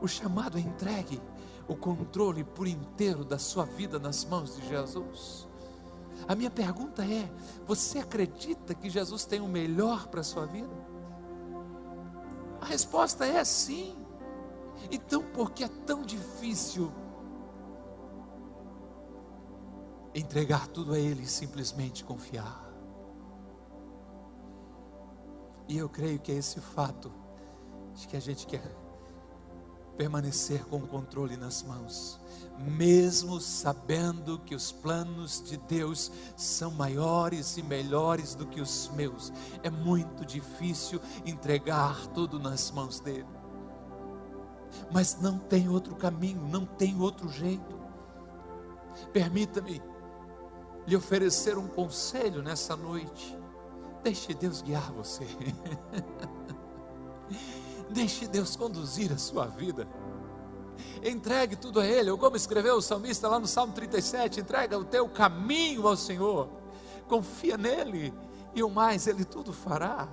O 0.00 0.08
chamado 0.08 0.58
é 0.58 0.60
entregue 0.60 1.20
o 1.68 1.76
controle 1.76 2.42
por 2.42 2.66
inteiro 2.66 3.24
da 3.24 3.38
sua 3.38 3.64
vida 3.64 3.98
nas 3.98 4.24
mãos 4.24 4.56
de 4.56 4.66
Jesus. 4.66 5.46
A 6.26 6.34
minha 6.34 6.50
pergunta 6.50 7.04
é: 7.04 7.30
você 7.66 7.98
acredita 7.98 8.74
que 8.74 8.90
Jesus 8.90 9.24
tem 9.24 9.40
o 9.40 9.48
melhor 9.48 10.08
para 10.08 10.20
a 10.20 10.24
sua 10.24 10.46
vida? 10.46 10.89
A 12.60 12.64
resposta 12.66 13.24
é 13.24 13.42
sim. 13.44 13.96
Então, 14.90 15.22
por 15.32 15.50
que 15.50 15.64
é 15.64 15.68
tão 15.68 16.02
difícil 16.02 16.92
entregar 20.14 20.66
tudo 20.68 20.92
a 20.92 20.98
Ele 20.98 21.22
e 21.22 21.26
simplesmente 21.26 22.04
confiar? 22.04 22.68
E 25.68 25.78
eu 25.78 25.88
creio 25.88 26.18
que 26.18 26.32
é 26.32 26.34
esse 26.34 26.60
fato 26.60 27.12
de 27.94 28.06
que 28.08 28.16
a 28.16 28.20
gente 28.20 28.46
quer 28.46 28.76
permanecer 29.96 30.64
com 30.66 30.76
o 30.76 30.86
controle 30.86 31.36
nas 31.36 31.62
mãos, 31.62 32.19
mesmo 32.60 33.40
sabendo 33.40 34.38
que 34.40 34.54
os 34.54 34.70
planos 34.70 35.42
de 35.42 35.56
Deus 35.56 36.12
são 36.36 36.70
maiores 36.70 37.56
e 37.56 37.62
melhores 37.62 38.34
do 38.34 38.46
que 38.46 38.60
os 38.60 38.90
meus. 38.94 39.32
É 39.62 39.70
muito 39.70 40.24
difícil 40.24 41.00
entregar 41.24 42.06
tudo 42.08 42.38
nas 42.38 42.70
mãos 42.70 43.00
dele. 43.00 43.26
Mas 44.92 45.18
não 45.20 45.38
tem 45.38 45.68
outro 45.68 45.94
caminho, 45.96 46.46
não 46.48 46.66
tem 46.66 47.00
outro 47.00 47.28
jeito. 47.28 47.78
Permita-me 49.12 49.82
lhe 50.86 50.96
oferecer 50.96 51.56
um 51.56 51.66
conselho 51.66 52.42
nessa 52.42 52.76
noite. 52.76 53.38
Deixe 54.02 54.34
Deus 54.34 54.62
guiar 54.62 54.92
você. 54.92 55.26
Deixe 57.90 58.26
Deus 58.26 58.54
conduzir 58.54 59.12
a 59.12 59.18
sua 59.18 59.46
vida. 59.46 59.86
Entregue 61.02 61.56
tudo 61.56 61.80
a 61.80 61.86
Ele, 61.86 62.10
ou 62.10 62.18
como 62.18 62.36
escreveu 62.36 62.76
o 62.76 62.82
salmista 62.82 63.28
lá 63.28 63.38
no 63.38 63.46
Salmo 63.46 63.72
37, 63.72 64.40
entrega 64.40 64.78
o 64.78 64.84
teu 64.84 65.08
caminho 65.08 65.86
ao 65.86 65.96
Senhor, 65.96 66.48
confia 67.08 67.56
nele, 67.56 68.12
e 68.54 68.62
o 68.62 68.68
mais 68.68 69.06
Ele 69.06 69.24
tudo 69.24 69.52
fará. 69.52 70.08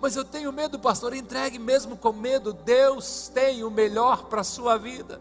Mas 0.00 0.14
eu 0.14 0.24
tenho 0.24 0.52
medo, 0.52 0.78
pastor, 0.78 1.14
entregue 1.14 1.58
mesmo 1.58 1.96
com 1.96 2.12
medo, 2.12 2.52
Deus 2.52 3.30
tem 3.32 3.64
o 3.64 3.70
melhor 3.70 4.24
para 4.24 4.42
a 4.42 4.44
sua 4.44 4.76
vida. 4.76 5.20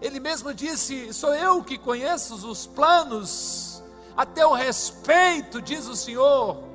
Ele 0.00 0.20
mesmo 0.20 0.54
disse: 0.54 1.12
Sou 1.12 1.34
eu 1.34 1.62
que 1.62 1.76
conheço 1.76 2.34
os 2.34 2.66
planos, 2.66 3.82
a 4.16 4.24
teu 4.24 4.52
respeito, 4.52 5.60
diz 5.60 5.86
o 5.86 5.96
Senhor. 5.96 6.67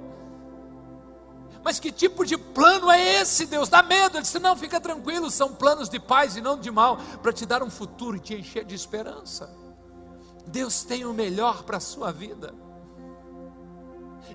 Mas 1.64 1.80
que 1.80 1.92
tipo 1.92 2.26
de 2.26 2.38
plano 2.38 2.92
é 2.92 3.22
esse, 3.22 3.46
Deus? 3.46 3.70
Dá 3.70 3.82
medo. 3.82 4.18
Ele 4.18 4.24
disse: 4.24 4.40
Não, 4.40 4.56
fica 4.56 4.82
tranquilo, 4.82 5.32
são 5.32 5.54
planos 5.54 5.88
de 5.90 6.00
paz 6.00 6.36
e 6.36 6.42
não 6.42 6.60
de 6.60 6.70
mal, 6.70 6.98
para 7.22 7.32
te 7.32 7.46
dar 7.46 7.64
um 7.64 7.70
futuro 7.70 8.18
e 8.18 8.20
te 8.20 8.36
encher 8.36 8.66
de 8.66 8.76
esperança. 8.76 9.50
Deus 10.46 10.84
tem 10.84 11.06
o 11.06 11.14
melhor 11.14 11.64
para 11.64 11.78
a 11.78 11.80
sua 11.80 12.12
vida. 12.12 12.54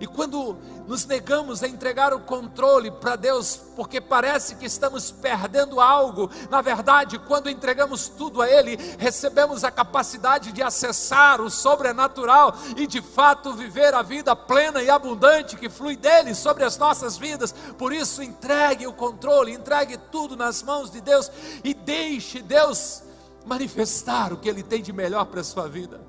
E 0.01 0.07
quando 0.07 0.57
nos 0.87 1.05
negamos 1.07 1.63
a 1.63 1.69
entregar 1.69 2.15
o 2.15 2.21
controle 2.21 2.91
para 2.91 3.17
Deus, 3.17 3.61
porque 3.75 4.01
parece 4.01 4.55
que 4.55 4.67
estamos 4.67 5.11
perdendo 5.11 5.81
algo, 5.81 6.31
na 6.51 6.61
verdade, 6.61 7.19
quando 7.19 7.51
entregamos 7.51 8.09
tudo 8.09 8.41
a 8.41 8.49
Ele, 8.49 8.77
recebemos 8.99 9.65
a 9.65 9.71
capacidade 9.71 10.53
de 10.53 10.63
acessar 10.63 11.41
o 11.41 11.51
sobrenatural 11.51 12.55
e 12.77 12.87
de 12.87 13.03
fato 13.03 13.53
viver 13.55 13.93
a 13.95 14.03
vida 14.03 14.37
plena 14.37 14.83
e 14.83 14.89
abundante 14.89 15.57
que 15.57 15.69
flui 15.69 15.97
dele 15.97 16.35
sobre 16.35 16.65
as 16.65 16.79
nossas 16.79 17.19
vidas. 17.19 17.53
Por 17.77 17.93
isso, 17.93 18.23
entregue 18.23 18.87
o 18.87 18.93
controle, 18.93 19.53
entregue 19.53 19.97
tudo 20.13 20.37
nas 20.37 20.63
mãos 20.63 20.91
de 20.91 21.01
Deus 21.01 21.31
e 21.65 21.75
deixe 21.75 22.41
Deus 22.41 23.03
manifestar 23.45 24.33
o 24.33 24.37
que 24.37 24.49
Ele 24.49 24.63
tem 24.63 24.83
de 24.83 24.93
melhor 24.93 25.25
para 25.27 25.41
a 25.41 25.45
sua 25.45 25.69
vida. 25.69 26.08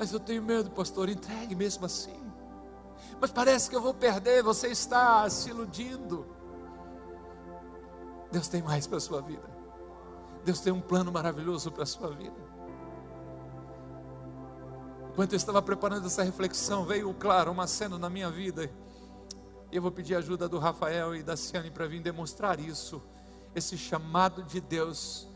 Mas 0.00 0.12
eu 0.14 0.18
tenho 0.18 0.42
medo, 0.42 0.70
pastor, 0.70 1.10
entregue 1.10 1.54
mesmo 1.54 1.84
assim. 1.84 2.18
Mas 3.20 3.30
parece 3.30 3.68
que 3.68 3.76
eu 3.76 3.82
vou 3.82 3.92
perder, 3.92 4.42
você 4.42 4.68
está 4.68 5.28
se 5.28 5.50
iludindo. 5.50 6.26
Deus 8.32 8.48
tem 8.48 8.62
mais 8.62 8.86
para 8.86 8.96
a 8.96 9.00
sua 9.00 9.20
vida. 9.20 9.46
Deus 10.42 10.58
tem 10.60 10.72
um 10.72 10.80
plano 10.80 11.12
maravilhoso 11.12 11.70
para 11.70 11.82
a 11.82 11.86
sua 11.86 12.08
vida. 12.12 12.34
Enquanto 15.10 15.34
eu 15.34 15.36
estava 15.36 15.60
preparando 15.60 16.06
essa 16.06 16.22
reflexão, 16.22 16.86
veio, 16.86 17.12
claro, 17.12 17.52
uma 17.52 17.66
cena 17.66 17.98
na 17.98 18.08
minha 18.08 18.30
vida. 18.30 18.70
E 19.70 19.76
eu 19.76 19.82
vou 19.82 19.92
pedir 19.92 20.14
a 20.14 20.18
ajuda 20.20 20.48
do 20.48 20.58
Rafael 20.58 21.14
e 21.14 21.22
da 21.22 21.36
Ciane 21.36 21.70
para 21.70 21.86
vir 21.86 22.00
demonstrar 22.00 22.58
isso. 22.58 23.02
Esse 23.54 23.76
chamado 23.76 24.42
de 24.44 24.62
Deus 24.62 25.28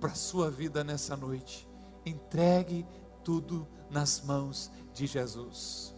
para 0.00 0.10
a 0.10 0.16
sua 0.16 0.50
vida 0.50 0.82
nessa 0.82 1.16
noite. 1.16 1.68
Entregue 2.04 2.84
tudo 3.22 3.68
nas 3.94 4.20
mãos 4.22 4.72
de 4.92 5.06
Jesus. 5.06 5.93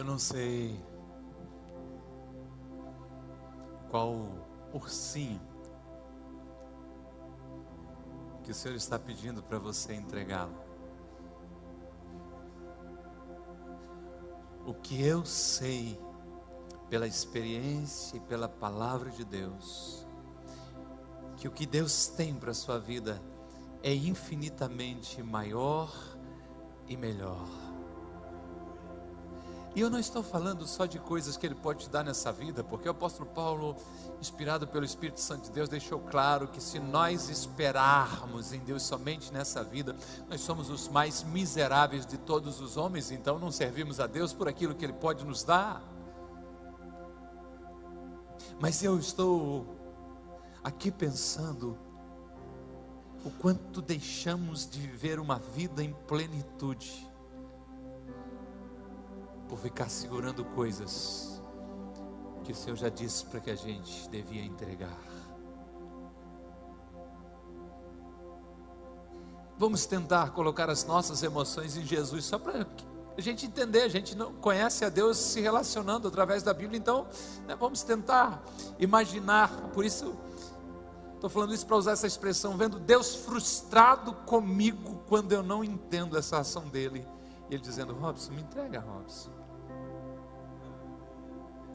Eu 0.00 0.04
não 0.06 0.18
sei 0.18 0.82
qual 3.90 4.16
ursinho 4.72 5.38
que 8.42 8.50
o 8.50 8.54
Senhor 8.54 8.76
está 8.76 8.98
pedindo 8.98 9.42
para 9.42 9.58
você 9.58 9.92
entregá-lo. 9.92 10.54
O 14.64 14.72
que 14.72 15.02
eu 15.06 15.22
sei 15.26 16.00
pela 16.88 17.06
experiência 17.06 18.16
e 18.16 18.20
pela 18.20 18.48
palavra 18.48 19.10
de 19.10 19.22
Deus, 19.22 20.06
que 21.36 21.46
o 21.46 21.50
que 21.50 21.66
Deus 21.66 22.06
tem 22.06 22.34
para 22.34 22.52
a 22.52 22.54
sua 22.54 22.78
vida 22.78 23.20
é 23.82 23.94
infinitamente 23.94 25.22
maior 25.22 25.94
e 26.88 26.96
melhor. 26.96 27.69
E 29.74 29.80
eu 29.80 29.88
não 29.88 30.00
estou 30.00 30.22
falando 30.22 30.66
só 30.66 30.84
de 30.84 30.98
coisas 30.98 31.36
que 31.36 31.46
Ele 31.46 31.54
pode 31.54 31.84
te 31.84 31.90
dar 31.90 32.02
nessa 32.02 32.32
vida, 32.32 32.64
porque 32.64 32.88
o 32.88 32.90
apóstolo 32.90 33.28
Paulo, 33.30 33.76
inspirado 34.20 34.66
pelo 34.66 34.84
Espírito 34.84 35.20
Santo 35.20 35.44
de 35.44 35.52
Deus, 35.52 35.68
deixou 35.68 36.00
claro 36.00 36.48
que 36.48 36.60
se 36.60 36.80
nós 36.80 37.28
esperarmos 37.28 38.52
em 38.52 38.58
Deus 38.58 38.82
somente 38.82 39.32
nessa 39.32 39.62
vida, 39.62 39.94
nós 40.28 40.40
somos 40.40 40.68
os 40.70 40.88
mais 40.88 41.22
miseráveis 41.22 42.04
de 42.04 42.18
todos 42.18 42.60
os 42.60 42.76
homens, 42.76 43.12
então 43.12 43.38
não 43.38 43.52
servimos 43.52 44.00
a 44.00 44.08
Deus 44.08 44.32
por 44.32 44.48
aquilo 44.48 44.74
que 44.74 44.84
Ele 44.84 44.92
pode 44.92 45.24
nos 45.24 45.44
dar. 45.44 45.80
Mas 48.58 48.82
eu 48.82 48.98
estou 48.98 49.76
aqui 50.64 50.90
pensando 50.90 51.78
o 53.24 53.30
quanto 53.30 53.80
deixamos 53.80 54.68
de 54.68 54.80
viver 54.80 55.20
uma 55.20 55.38
vida 55.38 55.82
em 55.82 55.92
plenitude 56.08 57.09
por 59.50 59.58
ficar 59.58 59.88
segurando 59.90 60.44
coisas 60.44 61.42
que 62.44 62.52
o 62.52 62.54
Senhor 62.54 62.76
já 62.76 62.88
disse 62.88 63.26
para 63.26 63.40
que 63.40 63.50
a 63.50 63.56
gente 63.56 64.08
devia 64.08 64.44
entregar. 64.44 64.96
Vamos 69.58 69.84
tentar 69.86 70.30
colocar 70.30 70.70
as 70.70 70.84
nossas 70.84 71.24
emoções 71.24 71.76
em 71.76 71.84
Jesus, 71.84 72.24
só 72.26 72.38
para 72.38 72.64
a 73.18 73.20
gente 73.20 73.44
entender. 73.44 73.82
A 73.82 73.88
gente 73.88 74.14
não 74.14 74.32
conhece 74.34 74.84
a 74.84 74.88
Deus 74.88 75.18
se 75.18 75.40
relacionando 75.40 76.06
através 76.06 76.44
da 76.44 76.54
Bíblia, 76.54 76.78
então 76.78 77.08
né, 77.44 77.56
vamos 77.56 77.82
tentar 77.82 78.42
imaginar. 78.78 79.50
Por 79.74 79.84
isso, 79.84 80.16
estou 81.14 81.28
falando 81.28 81.52
isso 81.52 81.66
para 81.66 81.76
usar 81.76 81.92
essa 81.92 82.06
expressão, 82.06 82.56
vendo 82.56 82.78
Deus 82.78 83.16
frustrado 83.16 84.14
comigo 84.14 85.02
quando 85.08 85.32
eu 85.32 85.42
não 85.42 85.64
entendo 85.64 86.16
essa 86.16 86.38
ação 86.38 86.68
dele. 86.68 87.04
E 87.50 87.54
ele 87.54 87.62
dizendo: 87.62 87.92
Robson, 87.94 88.32
me 88.32 88.42
entrega, 88.42 88.80
Robson 88.80 89.40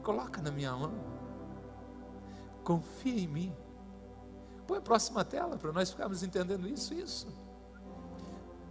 coloca 0.06 0.40
na 0.40 0.52
minha 0.52 0.72
mão. 0.72 0.92
Confia 2.62 3.20
em 3.20 3.26
mim. 3.26 3.56
Põe 4.64 4.78
a 4.78 4.80
próxima 4.80 5.24
tela 5.24 5.58
para 5.58 5.72
nós 5.72 5.90
ficarmos 5.90 6.22
entendendo 6.22 6.68
isso, 6.68 6.94
isso. 6.94 7.26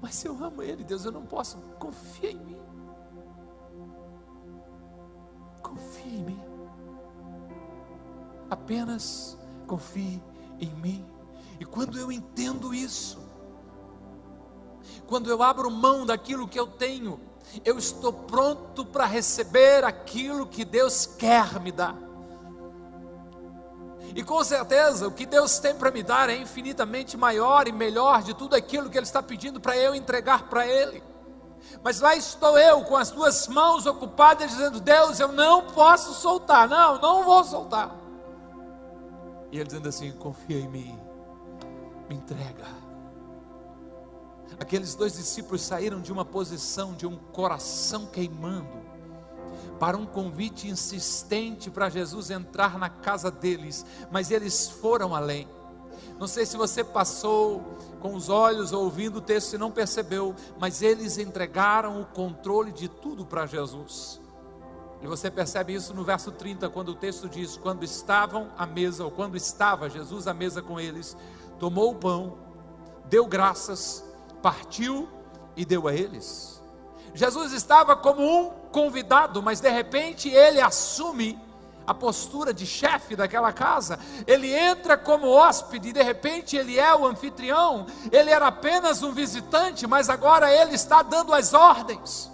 Mas 0.01 0.15
se 0.15 0.29
eu 0.29 0.41
amo 0.41 0.63
Ele, 0.63 0.81
Deus, 0.85 1.03
eu 1.03 1.11
não 1.11 1.25
posso. 1.25 1.57
Confia 1.77 2.31
em 2.31 2.39
mim. 2.39 2.61
Confia 5.61 6.13
em 6.13 6.23
mim. 6.23 6.41
Apenas 8.49 9.37
confie 9.67 10.23
em 10.57 10.73
mim. 10.75 11.05
E 11.59 11.65
quando 11.65 11.99
eu 11.99 12.13
entendo 12.13 12.73
isso, 12.73 13.19
quando 15.07 15.29
eu 15.29 15.41
abro 15.43 15.69
mão 15.69 16.05
daquilo 16.05 16.47
que 16.47 16.59
eu 16.59 16.67
tenho, 16.67 17.19
eu 17.63 17.77
estou 17.77 18.11
pronto 18.11 18.85
para 18.85 19.05
receber 19.05 19.83
aquilo 19.83 20.47
que 20.47 20.65
Deus 20.65 21.05
quer 21.05 21.59
me 21.59 21.71
dar. 21.71 21.95
E 24.15 24.23
com 24.23 24.43
certeza, 24.43 25.07
o 25.07 25.11
que 25.11 25.25
Deus 25.25 25.59
tem 25.59 25.75
para 25.75 25.91
me 25.91 26.01
dar 26.01 26.29
é 26.29 26.37
infinitamente 26.37 27.17
maior 27.17 27.67
e 27.67 27.71
melhor 27.71 28.23
de 28.23 28.33
tudo 28.33 28.55
aquilo 28.55 28.89
que 28.89 28.97
Ele 28.97 29.05
está 29.05 29.21
pedindo 29.21 29.59
para 29.59 29.75
eu 29.77 29.93
entregar 29.93 30.47
para 30.49 30.65
Ele. 30.65 31.03
Mas 31.83 31.99
lá 31.99 32.15
estou 32.15 32.57
eu 32.57 32.83
com 32.83 32.95
as 32.95 33.11
duas 33.11 33.47
mãos 33.47 33.85
ocupadas, 33.85 34.51
dizendo: 34.51 34.79
Deus, 34.79 35.19
eu 35.19 35.31
não 35.31 35.67
posso 35.67 36.13
soltar, 36.13 36.67
não, 36.69 36.97
não 36.99 37.23
vou 37.23 37.43
soltar. 37.43 37.93
E 39.51 39.57
Ele 39.57 39.65
dizendo 39.65 39.89
assim: 39.89 40.11
confia 40.13 40.59
em 40.59 40.69
mim, 40.69 40.99
me 42.07 42.15
entrega. 42.15 42.84
Aqueles 44.59 44.95
dois 44.95 45.13
discípulos 45.13 45.61
saíram 45.61 46.01
de 46.01 46.11
uma 46.11 46.25
posição 46.25 46.93
de 46.93 47.05
um 47.05 47.17
coração 47.17 48.05
queimando 48.05 48.85
para 49.79 49.97
um 49.97 50.05
convite 50.05 50.67
insistente 50.67 51.69
para 51.69 51.89
Jesus 51.89 52.29
entrar 52.29 52.77
na 52.77 52.89
casa 52.89 53.29
deles, 53.29 53.85
mas 54.09 54.31
eles 54.31 54.69
foram 54.69 55.13
além. 55.13 55.47
Não 56.17 56.27
sei 56.27 56.45
se 56.45 56.55
você 56.55 56.83
passou 56.83 57.77
com 57.99 58.15
os 58.15 58.29
olhos 58.29 58.71
ouvindo 58.71 59.17
o 59.17 59.21
texto 59.21 59.53
e 59.53 59.57
não 59.57 59.71
percebeu, 59.71 60.33
mas 60.57 60.81
eles 60.81 61.17
entregaram 61.17 62.01
o 62.01 62.05
controle 62.05 62.71
de 62.71 62.87
tudo 62.87 63.25
para 63.25 63.45
Jesus. 63.45 64.21
E 65.01 65.07
você 65.07 65.29
percebe 65.29 65.73
isso 65.73 65.93
no 65.93 66.03
verso 66.03 66.31
30, 66.31 66.69
quando 66.69 66.89
o 66.89 66.95
texto 66.95 67.27
diz: 67.27 67.57
Quando 67.57 67.83
estavam 67.83 68.49
à 68.57 68.65
mesa, 68.65 69.03
ou 69.03 69.11
quando 69.11 69.35
estava 69.35 69.89
Jesus 69.89 70.25
à 70.25 70.33
mesa 70.33 70.61
com 70.61 70.79
eles, 70.79 71.17
tomou 71.59 71.91
o 71.91 71.95
pão, 71.95 72.37
deu 73.09 73.25
graças, 73.25 74.04
partiu 74.45 75.10
e 75.55 75.65
deu 75.65 75.88
a 75.88 75.93
eles. 75.95 76.62
Jesus 77.15 77.51
estava 77.51 77.95
como 77.95 78.21
um 78.21 78.51
convidado, 78.71 79.41
mas 79.41 79.60
de 79.60 79.71
repente 79.71 80.29
ele 80.29 80.62
assume 80.62 81.39
a 81.88 81.95
postura 81.95 82.53
de 82.53 82.63
chefe 82.63 83.15
daquela 83.15 83.51
casa. 83.51 83.97
Ele 84.27 84.53
entra 84.53 84.99
como 84.99 85.31
hóspede 85.31 85.89
e 85.89 85.93
de 85.93 86.03
repente 86.03 86.55
ele 86.55 86.77
é 86.77 86.93
o 86.93 87.08
anfitrião. 87.08 87.88
Ele 88.12 88.29
era 88.29 88.45
apenas 88.45 89.01
um 89.01 89.13
visitante, 89.13 89.88
mas 89.88 90.12
agora 90.12 90.53
ele 90.53 90.75
está 90.75 91.01
dando 91.01 91.34
as 91.34 91.55
ordens. 91.55 92.31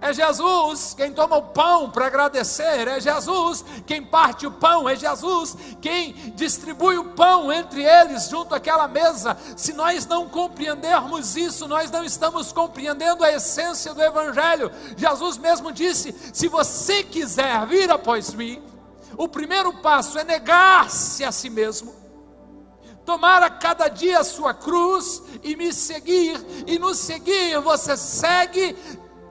É 0.00 0.12
Jesus 0.12 0.94
quem 0.94 1.12
toma 1.12 1.36
o 1.36 1.42
pão 1.42 1.90
para 1.90 2.06
agradecer, 2.06 2.86
é 2.86 3.00
Jesus 3.00 3.64
quem 3.86 4.04
parte 4.04 4.46
o 4.46 4.50
pão, 4.50 4.88
é 4.88 4.94
Jesus 4.94 5.56
quem 5.80 6.12
distribui 6.34 6.98
o 6.98 7.12
pão 7.12 7.50
entre 7.50 7.82
eles 7.82 8.28
junto 8.28 8.54
àquela 8.54 8.86
mesa. 8.86 9.36
Se 9.56 9.72
nós 9.72 10.06
não 10.06 10.28
compreendermos 10.28 11.36
isso, 11.36 11.66
nós 11.66 11.90
não 11.90 12.04
estamos 12.04 12.52
compreendendo 12.52 13.24
a 13.24 13.32
essência 13.32 13.94
do 13.94 14.02
Evangelho. 14.02 14.70
Jesus 14.96 15.38
mesmo 15.38 15.72
disse: 15.72 16.14
se 16.32 16.46
você 16.46 17.02
quiser 17.02 17.66
vir 17.66 17.90
após 17.90 18.34
mim, 18.34 18.62
o 19.16 19.26
primeiro 19.26 19.72
passo 19.78 20.18
é 20.18 20.24
negar-se 20.24 21.24
a 21.24 21.32
si 21.32 21.48
mesmo 21.48 22.06
tomar 23.06 23.40
a 23.40 23.48
cada 23.48 23.86
dia 23.88 24.18
a 24.18 24.24
sua 24.24 24.52
cruz 24.52 25.22
e 25.44 25.54
me 25.54 25.72
seguir, 25.72 26.44
e 26.66 26.76
no 26.76 26.92
seguir 26.92 27.60
você 27.60 27.96
segue 27.96 28.76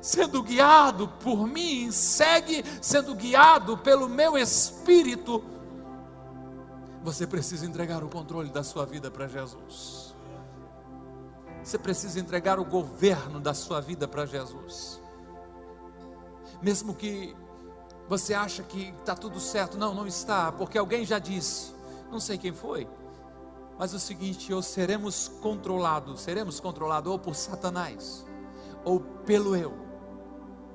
sendo 0.06 0.44
guiado 0.44 1.08
por 1.08 1.48
mim, 1.48 1.92
segue 1.92 2.64
sendo 2.80 3.16
guiado 3.16 3.76
pelo 3.76 4.08
meu 4.08 4.38
espírito. 4.38 5.44
Você 7.02 7.26
precisa 7.26 7.66
entregar 7.66 8.04
o 8.04 8.08
controle 8.08 8.52
da 8.52 8.64
sua 8.64 8.86
vida 8.86 9.10
para 9.10 9.28
Jesus. 9.28 10.14
Você 11.64 11.80
precisa 11.80 12.20
entregar 12.20 12.60
o 12.60 12.64
governo 12.64 13.40
da 13.40 13.56
sua 13.56 13.82
vida 13.82 14.08
para 14.08 14.28
Jesus. 14.28 15.02
Mesmo 16.62 16.94
que 16.94 17.36
você 18.08 18.36
acha 18.36 18.62
que 18.62 18.94
está 19.00 19.16
tudo 19.16 19.40
certo, 19.40 19.76
não, 19.76 19.96
não 19.96 20.06
está, 20.06 20.52
porque 20.52 20.78
alguém 20.78 21.04
já 21.04 21.18
disse, 21.18 21.74
não 22.12 22.20
sei 22.20 22.38
quem 22.38 22.54
foi, 22.54 22.88
mas 23.80 23.92
o 23.92 24.00
seguinte, 24.00 24.54
ou 24.54 24.62
seremos 24.62 25.28
controlados, 25.42 26.22
seremos 26.22 26.60
controlados 26.60 27.12
ou 27.12 27.18
por 27.18 27.34
Satanás, 27.34 28.24
ou 28.84 29.00
pelo 29.00 29.56
eu, 29.56 29.85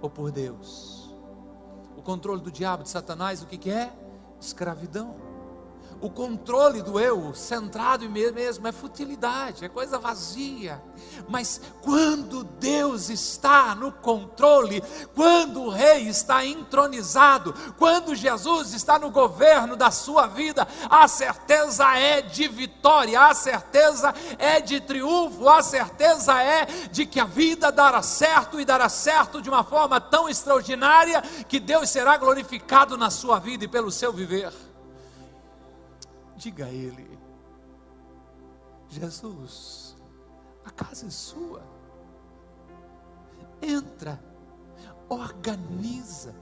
ou 0.00 0.08
por 0.10 0.30
Deus. 0.30 1.14
O 1.96 2.02
controle 2.02 2.40
do 2.40 2.50
diabo, 2.50 2.82
de 2.82 2.88
Satanás, 2.88 3.42
o 3.42 3.46
que, 3.46 3.58
que 3.58 3.70
é? 3.70 3.92
Escravidão 4.40 5.29
o 6.00 6.08
controle 6.08 6.82
do 6.82 6.98
eu 6.98 7.34
centrado 7.34 8.04
em 8.04 8.08
mim 8.08 8.30
mesmo 8.30 8.66
é 8.66 8.72
futilidade, 8.72 9.64
é 9.64 9.68
coisa 9.68 9.98
vazia. 9.98 10.82
Mas 11.28 11.60
quando 11.82 12.44
Deus 12.44 13.10
está 13.10 13.74
no 13.74 13.92
controle, 13.92 14.82
quando 15.14 15.62
o 15.62 15.70
rei 15.70 16.08
está 16.08 16.44
entronizado, 16.44 17.54
quando 17.78 18.14
Jesus 18.14 18.72
está 18.72 18.98
no 18.98 19.10
governo 19.10 19.76
da 19.76 19.90
sua 19.90 20.26
vida, 20.26 20.66
a 20.88 21.06
certeza 21.06 21.96
é 21.96 22.22
de 22.22 22.48
vitória, 22.48 23.20
a 23.20 23.34
certeza 23.34 24.14
é 24.38 24.60
de 24.60 24.80
triunfo, 24.80 25.48
a 25.48 25.62
certeza 25.62 26.42
é 26.42 26.64
de 26.90 27.04
que 27.04 27.20
a 27.20 27.24
vida 27.24 27.70
dará 27.70 28.02
certo 28.02 28.58
e 28.58 28.64
dará 28.64 28.88
certo 28.88 29.42
de 29.42 29.48
uma 29.48 29.64
forma 29.64 30.00
tão 30.00 30.28
extraordinária 30.28 31.22
que 31.48 31.60
Deus 31.60 31.90
será 31.90 32.16
glorificado 32.16 32.96
na 32.96 33.10
sua 33.10 33.38
vida 33.38 33.64
e 33.64 33.68
pelo 33.68 33.90
seu 33.90 34.12
viver. 34.12 34.69
Diga 36.40 36.64
a 36.64 36.70
Ele: 36.70 37.18
Jesus, 38.88 39.94
a 40.64 40.70
casa 40.70 41.06
é 41.06 41.10
sua. 41.10 41.62
Entra, 43.60 44.18
organiza. 45.06 46.34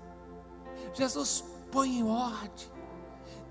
Jesus 0.94 1.44
põe 1.72 1.99
em 1.99 2.05
ordem. 2.05 2.70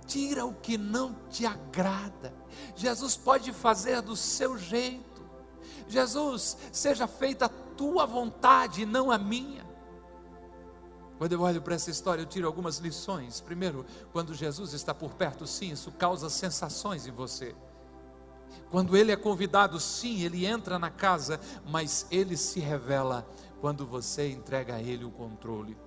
Tira 0.05 0.45
o 0.45 0.53
que 0.53 0.77
não 0.77 1.13
te 1.29 1.45
agrada. 1.45 2.33
Jesus 2.77 3.17
pode 3.17 3.51
fazer 3.51 4.01
do 4.01 4.15
seu 4.15 4.57
jeito. 4.57 5.27
Jesus, 5.89 6.57
seja 6.71 7.07
feita 7.07 7.47
a 7.47 7.49
tua 7.49 8.05
vontade, 8.05 8.85
não 8.85 9.11
a 9.11 9.17
minha. 9.17 9.66
Quando 11.17 11.33
eu 11.33 11.41
olho 11.41 11.61
para 11.61 11.75
essa 11.75 11.89
história, 11.89 12.21
eu 12.21 12.25
tiro 12.25 12.47
algumas 12.47 12.77
lições. 12.77 13.41
Primeiro, 13.41 13.85
quando 14.11 14.35
Jesus 14.35 14.73
está 14.73 14.93
por 14.93 15.13
perto, 15.13 15.47
sim, 15.47 15.71
isso 15.71 15.91
causa 15.91 16.29
sensações 16.29 17.07
em 17.07 17.11
você. 17.11 17.55
Quando 18.69 18.95
ele 18.95 19.11
é 19.11 19.15
convidado, 19.15 19.79
sim, 19.79 20.21
ele 20.21 20.45
entra 20.45 20.77
na 20.77 20.89
casa, 20.89 21.39
mas 21.65 22.05
ele 22.11 22.35
se 22.35 22.59
revela 22.59 23.27
quando 23.61 23.85
você 23.85 24.29
entrega 24.29 24.75
a 24.75 24.81
ele 24.81 25.05
o 25.05 25.11
controle. 25.11 25.77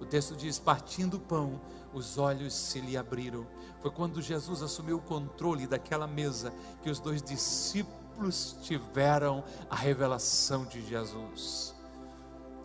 O 0.00 0.06
texto 0.06 0.34
diz: 0.34 0.58
partindo 0.58 1.18
o 1.18 1.20
pão, 1.20 1.60
os 1.92 2.18
olhos 2.18 2.54
se 2.54 2.80
lhe 2.80 2.96
abriram. 2.96 3.46
Foi 3.80 3.90
quando 3.90 4.22
Jesus 4.22 4.62
assumiu 4.62 4.96
o 4.96 5.02
controle 5.02 5.66
daquela 5.66 6.06
mesa 6.06 6.52
que 6.82 6.90
os 6.90 6.98
dois 6.98 7.22
discípulos 7.22 8.56
tiveram 8.62 9.44
a 9.68 9.76
revelação 9.76 10.64
de 10.64 10.84
Jesus. 10.86 11.74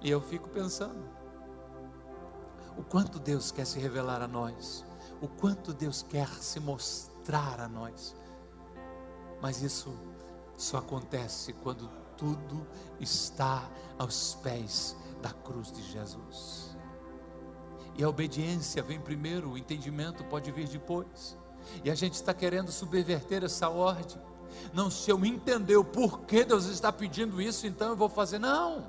E 0.02 0.10
eu 0.10 0.22
fico 0.22 0.50
pensando, 0.50 1.15
o 2.78 2.84
quanto 2.84 3.20
Deus 3.20 3.52
quer 3.52 3.66
se 3.66 3.80
revelar 3.80 4.22
a 4.22 4.28
nós, 4.28 4.86
o 5.22 5.28
quanto 5.28 5.74
Deus 5.74 6.04
quer 6.04 6.28
se 6.28 6.60
mostrar 6.60 7.60
a 7.60 7.68
nós. 7.68 8.16
Mas 9.42 9.62
isso 9.62 9.94
só 10.58 10.78
acontece 10.78 11.54
quando 11.54 11.90
tudo 12.18 12.66
está 13.00 13.70
aos 13.98 14.36
pés 14.36 14.96
da 15.22 15.32
cruz 15.32 15.72
de 15.72 15.84
Jesus. 15.84 16.76
E 17.98 18.04
a 18.04 18.10
obediência 18.10 18.84
vem 18.84 19.00
primeiro, 19.00 19.52
o 19.52 19.58
entendimento 19.58 20.24
pode 20.26 20.52
vir 20.52 20.68
depois. 20.68 21.38
E 21.84 21.90
a 21.90 21.96
gente 21.96 22.14
está 22.14 22.34
querendo 22.34 22.72
subverter 22.72 23.44
essa 23.44 23.70
ordem. 23.70 24.22
Não, 24.74 24.90
se 24.90 25.10
eu 25.10 25.24
entender 25.26 25.78
o 25.78 25.84
porquê 25.84 26.44
Deus 26.44 26.66
está 26.66 26.92
pedindo 26.92 27.42
isso, 27.42 27.66
então 27.66 27.90
eu 27.90 27.96
vou 27.96 28.10
fazer. 28.10 28.40
Não. 28.40 28.86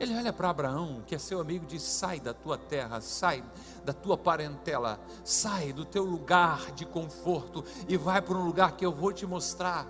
Ele 0.00 0.16
olha 0.16 0.32
para 0.32 0.48
Abraão, 0.48 1.02
que 1.06 1.14
é 1.14 1.18
seu 1.18 1.38
amigo, 1.38 1.66
e 1.66 1.68
diz: 1.68 1.82
sai 1.82 2.18
da 2.18 2.32
tua 2.32 2.56
terra, 2.56 3.02
sai 3.02 3.44
da 3.84 3.92
tua 3.92 4.16
parentela, 4.16 4.98
sai 5.22 5.74
do 5.74 5.84
teu 5.84 6.04
lugar 6.04 6.72
de 6.72 6.86
conforto 6.86 7.62
e 7.86 7.98
vai 7.98 8.22
para 8.22 8.34
um 8.34 8.46
lugar 8.46 8.72
que 8.72 8.86
eu 8.86 8.90
vou 8.90 9.12
te 9.12 9.26
mostrar. 9.26 9.86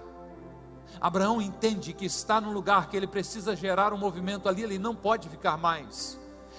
Abraão 1.01 1.41
entende 1.41 1.93
que 1.93 2.05
está 2.05 2.41
num 2.41 2.53
lugar 2.53 2.89
que 2.91 2.97
ele 2.97 3.07
precisa 3.07 3.55
gerar 3.55 3.93
um 3.93 3.97
movimento 3.97 4.49
ali, 4.49 4.65
ele 4.65 4.81
não 4.81 4.97
pode 4.97 5.29
ficar 5.29 5.57
mais. 5.57 6.19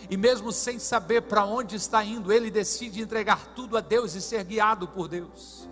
E 0.10 0.16
mesmo 0.16 0.54
sem 0.54 0.80
saber 0.80 1.24
para 1.24 1.44
onde 1.44 1.76
está 1.76 2.02
indo, 2.06 2.32
ele 2.32 2.50
decide 2.50 3.02
entregar 3.02 3.48
tudo 3.48 3.76
a 3.76 3.82
Deus 3.82 4.16
e 4.16 4.22
ser 4.22 4.46
guiado 4.46 4.88
por 4.88 5.10
Deus. 5.10 5.70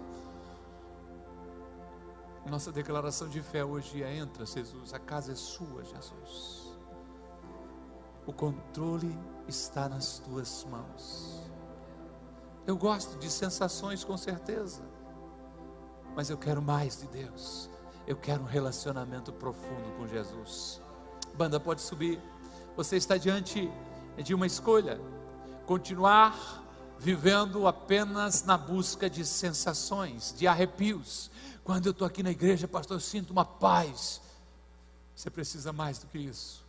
Nossa 2.46 2.74
declaração 2.74 3.30
de 3.30 3.42
fé 3.42 3.64
hoje 3.64 4.04
é: 4.04 4.18
entra, 4.18 4.46
Jesus, 4.46 4.94
a 4.94 5.00
casa 5.00 5.32
é 5.32 5.36
sua, 5.36 5.86
Jesus. 5.86 6.59
O 8.30 8.32
controle 8.32 9.18
está 9.48 9.90
nas 9.90 10.20
tuas 10.20 10.64
mãos. 10.70 11.42
Eu 12.68 12.78
gosto 12.78 13.18
de 13.18 13.28
sensações 13.28 14.04
com 14.04 14.16
certeza, 14.18 14.84
mas 16.16 16.30
eu 16.30 16.38
quero 16.38 16.62
mais 16.62 17.00
de 17.00 17.08
Deus. 17.08 17.68
Eu 18.06 18.16
quero 18.16 18.44
um 18.44 18.46
relacionamento 18.46 19.34
profundo 19.34 19.98
com 19.98 20.08
Jesus. 20.08 20.80
Banda, 21.34 21.60
pode 21.60 21.82
subir. 21.82 22.22
Você 22.78 22.98
está 22.98 23.18
diante 23.18 23.68
de 24.24 24.36
uma 24.36 24.46
escolha: 24.46 25.02
continuar 25.66 26.64
vivendo 27.00 27.66
apenas 27.66 28.44
na 28.44 28.60
busca 28.60 29.10
de 29.10 29.26
sensações, 29.26 30.36
de 30.38 30.46
arrepios. 30.48 31.32
Quando 31.64 31.88
eu 31.88 31.94
estou 31.94 32.06
aqui 32.06 32.22
na 32.22 32.30
igreja, 32.30 32.68
pastor, 32.68 32.98
eu 32.98 33.02
sinto 33.02 33.32
uma 33.32 33.44
paz. 33.44 34.22
Você 35.16 35.32
precisa 35.32 35.74
mais 35.74 35.98
do 35.98 36.06
que 36.06 36.20
isso. 36.20 36.69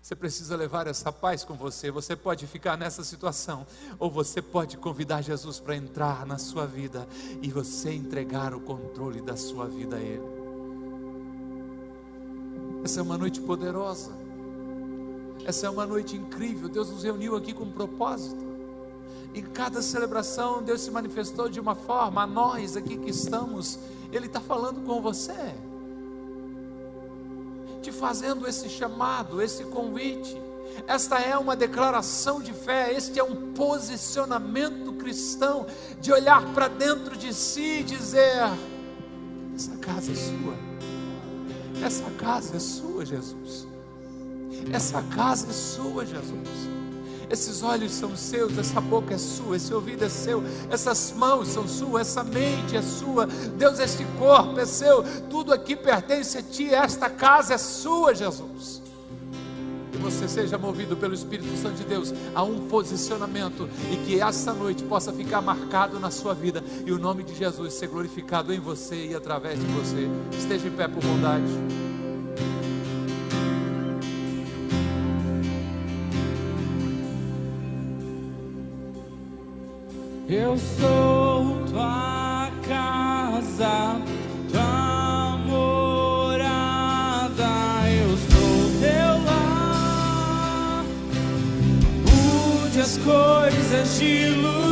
Você 0.00 0.14
precisa 0.14 0.56
levar 0.56 0.86
essa 0.86 1.12
paz 1.12 1.44
com 1.44 1.54
você. 1.54 1.90
Você 1.90 2.16
pode 2.16 2.46
ficar 2.46 2.76
nessa 2.76 3.04
situação, 3.04 3.66
ou 3.98 4.10
você 4.10 4.40
pode 4.40 4.76
convidar 4.76 5.22
Jesus 5.22 5.60
para 5.60 5.76
entrar 5.76 6.24
na 6.24 6.38
sua 6.38 6.66
vida 6.66 7.06
e 7.42 7.50
você 7.50 7.92
entregar 7.92 8.54
o 8.54 8.60
controle 8.60 9.20
da 9.20 9.36
sua 9.36 9.66
vida 9.66 9.96
a 9.96 10.00
Ele. 10.00 10.38
Essa 12.84 13.00
é 13.00 13.02
uma 13.02 13.18
noite 13.18 13.40
poderosa. 13.40 14.12
Essa 15.44 15.66
é 15.66 15.70
uma 15.70 15.84
noite 15.84 16.16
incrível. 16.16 16.68
Deus 16.68 16.90
nos 16.90 17.02
reuniu 17.02 17.36
aqui 17.36 17.52
com 17.52 17.64
um 17.64 17.72
propósito. 17.72 18.46
Em 19.34 19.42
cada 19.42 19.82
celebração, 19.82 20.62
Deus 20.62 20.80
se 20.80 20.90
manifestou 20.90 21.48
de 21.48 21.60
uma 21.60 21.74
forma. 21.74 22.22
A 22.22 22.26
nós 22.26 22.76
aqui 22.76 22.96
que 22.96 23.10
estamos, 23.10 23.78
Ele 24.10 24.26
está 24.26 24.40
falando 24.40 24.86
com 24.86 25.02
você 25.02 25.54
te 27.82 27.92
fazendo 27.92 28.46
esse 28.46 28.68
chamado, 28.68 29.40
esse 29.42 29.64
convite. 29.64 30.40
Esta 30.86 31.18
é 31.18 31.36
uma 31.36 31.56
declaração 31.56 32.40
de 32.40 32.52
fé, 32.52 32.92
este 32.92 33.18
é 33.18 33.24
um 33.24 33.52
posicionamento 33.52 34.92
cristão 34.94 35.66
de 36.00 36.12
olhar 36.12 36.44
para 36.54 36.68
dentro 36.68 37.16
de 37.16 37.34
si 37.34 37.80
e 37.80 37.82
dizer: 37.82 38.42
essa 39.54 39.76
casa 39.76 40.12
é 40.12 40.14
sua, 40.14 40.54
essa 41.84 42.10
casa 42.12 42.56
é 42.56 42.60
sua, 42.60 43.04
Jesus, 43.04 43.66
essa 44.72 45.02
casa 45.02 45.48
é 45.50 45.52
sua, 45.52 46.06
Jesus. 46.06 46.77
Esses 47.30 47.62
olhos 47.62 47.92
são 47.92 48.16
seus, 48.16 48.56
essa 48.56 48.80
boca 48.80 49.14
é 49.14 49.18
sua, 49.18 49.56
esse 49.56 49.72
ouvido 49.72 50.04
é 50.04 50.08
seu, 50.08 50.42
essas 50.70 51.12
mãos 51.14 51.48
são 51.48 51.68
suas, 51.68 52.08
essa 52.08 52.24
mente 52.24 52.76
é 52.76 52.82
sua. 52.82 53.26
Deus, 53.26 53.78
este 53.78 54.04
corpo 54.18 54.58
é 54.58 54.64
seu, 54.64 55.04
tudo 55.28 55.52
aqui 55.52 55.76
pertence 55.76 56.38
a 56.38 56.42
ti, 56.42 56.72
esta 56.72 57.10
casa 57.10 57.54
é 57.54 57.58
sua, 57.58 58.14
Jesus. 58.14 58.82
Que 59.92 59.98
você 59.98 60.26
seja 60.26 60.56
movido 60.56 60.96
pelo 60.96 61.12
Espírito 61.12 61.54
Santo 61.58 61.76
de 61.76 61.84
Deus 61.84 62.14
a 62.34 62.42
um 62.42 62.66
posicionamento 62.66 63.68
e 63.92 63.96
que 64.06 64.20
esta 64.20 64.54
noite 64.54 64.82
possa 64.84 65.12
ficar 65.12 65.42
marcado 65.42 66.00
na 66.00 66.10
sua 66.10 66.34
vida 66.34 66.64
e 66.86 66.92
o 66.92 66.98
nome 66.98 67.24
de 67.24 67.34
Jesus 67.34 67.74
ser 67.74 67.88
glorificado 67.88 68.54
em 68.54 68.60
você 68.60 69.08
e 69.08 69.14
através 69.14 69.58
de 69.58 69.66
você. 69.66 70.08
Esteja 70.38 70.68
em 70.68 70.72
pé 70.72 70.88
por 70.88 71.02
bondade. 71.02 71.87
Eu 80.40 80.56
sou 80.56 81.56
tua 81.68 82.48
casa, 82.68 84.00
tua 84.52 85.36
morada. 85.48 86.62
Eu 87.90 88.16
sou 88.16 88.70
teu 88.80 89.24
lar. 89.24 90.84
Mude 92.06 92.80
as 92.80 92.96
coisas 92.98 93.98
de 93.98 94.28
lugar. 94.28 94.67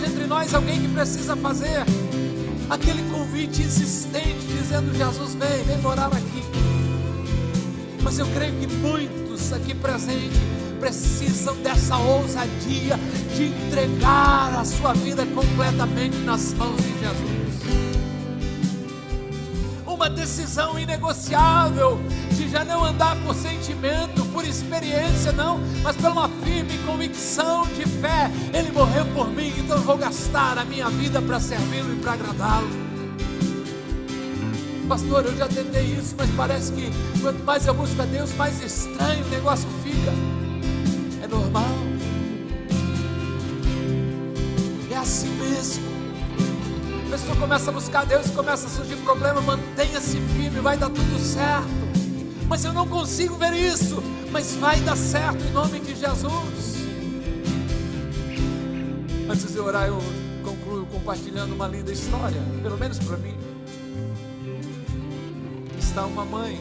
Haja 0.00 0.06
entre 0.06 0.26
nós 0.26 0.54
alguém 0.54 0.80
que 0.80 0.88
precisa 0.88 1.36
fazer 1.36 1.84
aquele 2.68 3.02
convite 3.10 3.62
insistente, 3.62 4.46
dizendo: 4.46 4.94
Jesus, 4.96 5.34
vem, 5.34 5.62
vem 5.64 5.78
morar 5.78 6.06
aqui. 6.06 6.42
Mas 8.02 8.18
eu 8.18 8.26
creio 8.28 8.54
que 8.54 8.66
muitos 8.66 9.52
aqui 9.52 9.74
presentes 9.74 10.38
precisam 10.78 11.54
dessa 11.56 11.98
ousadia 11.98 12.98
de 13.36 13.48
entregar 13.48 14.58
a 14.58 14.64
sua 14.64 14.94
vida 14.94 15.26
completamente 15.26 16.16
nas 16.18 16.54
mãos 16.54 16.76
de 16.76 16.98
Jesus 17.00 17.49
uma 20.00 20.08
decisão 20.08 20.78
inegociável 20.78 22.00
de 22.30 22.48
já 22.48 22.64
não 22.64 22.82
andar 22.82 23.14
por 23.16 23.34
sentimento, 23.34 24.24
por 24.32 24.46
experiência, 24.46 25.30
não, 25.30 25.60
mas 25.82 25.94
por 25.94 26.10
uma 26.10 26.26
firme 26.42 26.78
convicção 26.86 27.66
de 27.66 27.84
fé. 27.84 28.30
Ele 28.50 28.72
morreu 28.72 29.04
por 29.14 29.28
mim, 29.28 29.52
então 29.58 29.76
eu 29.76 29.82
vou 29.82 29.98
gastar 29.98 30.56
a 30.56 30.64
minha 30.64 30.88
vida 30.88 31.20
para 31.20 31.38
servi-lo 31.38 31.92
e 31.92 31.96
para 31.96 32.14
agradá-lo. 32.14 32.70
Pastor, 34.88 35.26
eu 35.26 35.36
já 35.36 35.46
tentei 35.46 35.92
isso, 35.92 36.14
mas 36.16 36.30
parece 36.30 36.72
que 36.72 36.90
quanto 37.20 37.44
mais 37.44 37.66
eu 37.66 37.74
busco 37.74 38.00
a 38.00 38.06
Deus, 38.06 38.32
mais 38.36 38.58
estranho 38.62 39.22
o 39.26 39.28
negócio 39.28 39.68
fica. 39.84 40.12
É 41.22 41.26
normal. 41.26 41.68
É 44.90 44.96
assim 44.96 45.28
mesmo. 45.28 45.89
A 47.10 47.14
pessoa 47.14 47.34
começa 47.34 47.70
a 47.70 47.74
buscar 47.74 48.06
Deus 48.06 48.30
começa 48.30 48.68
a 48.68 48.70
surgir 48.70 48.94
problema, 48.98 49.40
mantenha-se 49.40 50.20
firme, 50.20 50.60
vai 50.60 50.78
dar 50.78 50.88
tudo 50.90 51.18
certo. 51.18 51.66
Mas 52.48 52.64
eu 52.64 52.72
não 52.72 52.86
consigo 52.86 53.34
ver 53.34 53.52
isso, 53.52 54.00
mas 54.30 54.54
vai 54.54 54.78
dar 54.82 54.96
certo 54.96 55.44
em 55.44 55.50
nome 55.50 55.80
de 55.80 55.96
Jesus. 55.96 56.76
Antes 59.28 59.52
de 59.52 59.58
orar, 59.58 59.88
eu 59.88 59.98
concluo 60.44 60.86
compartilhando 60.86 61.52
uma 61.52 61.66
linda 61.66 61.90
história, 61.90 62.40
pelo 62.62 62.78
menos 62.78 63.00
para 63.00 63.16
mim. 63.16 63.34
Está 65.80 66.06
uma 66.06 66.24
mãe 66.24 66.60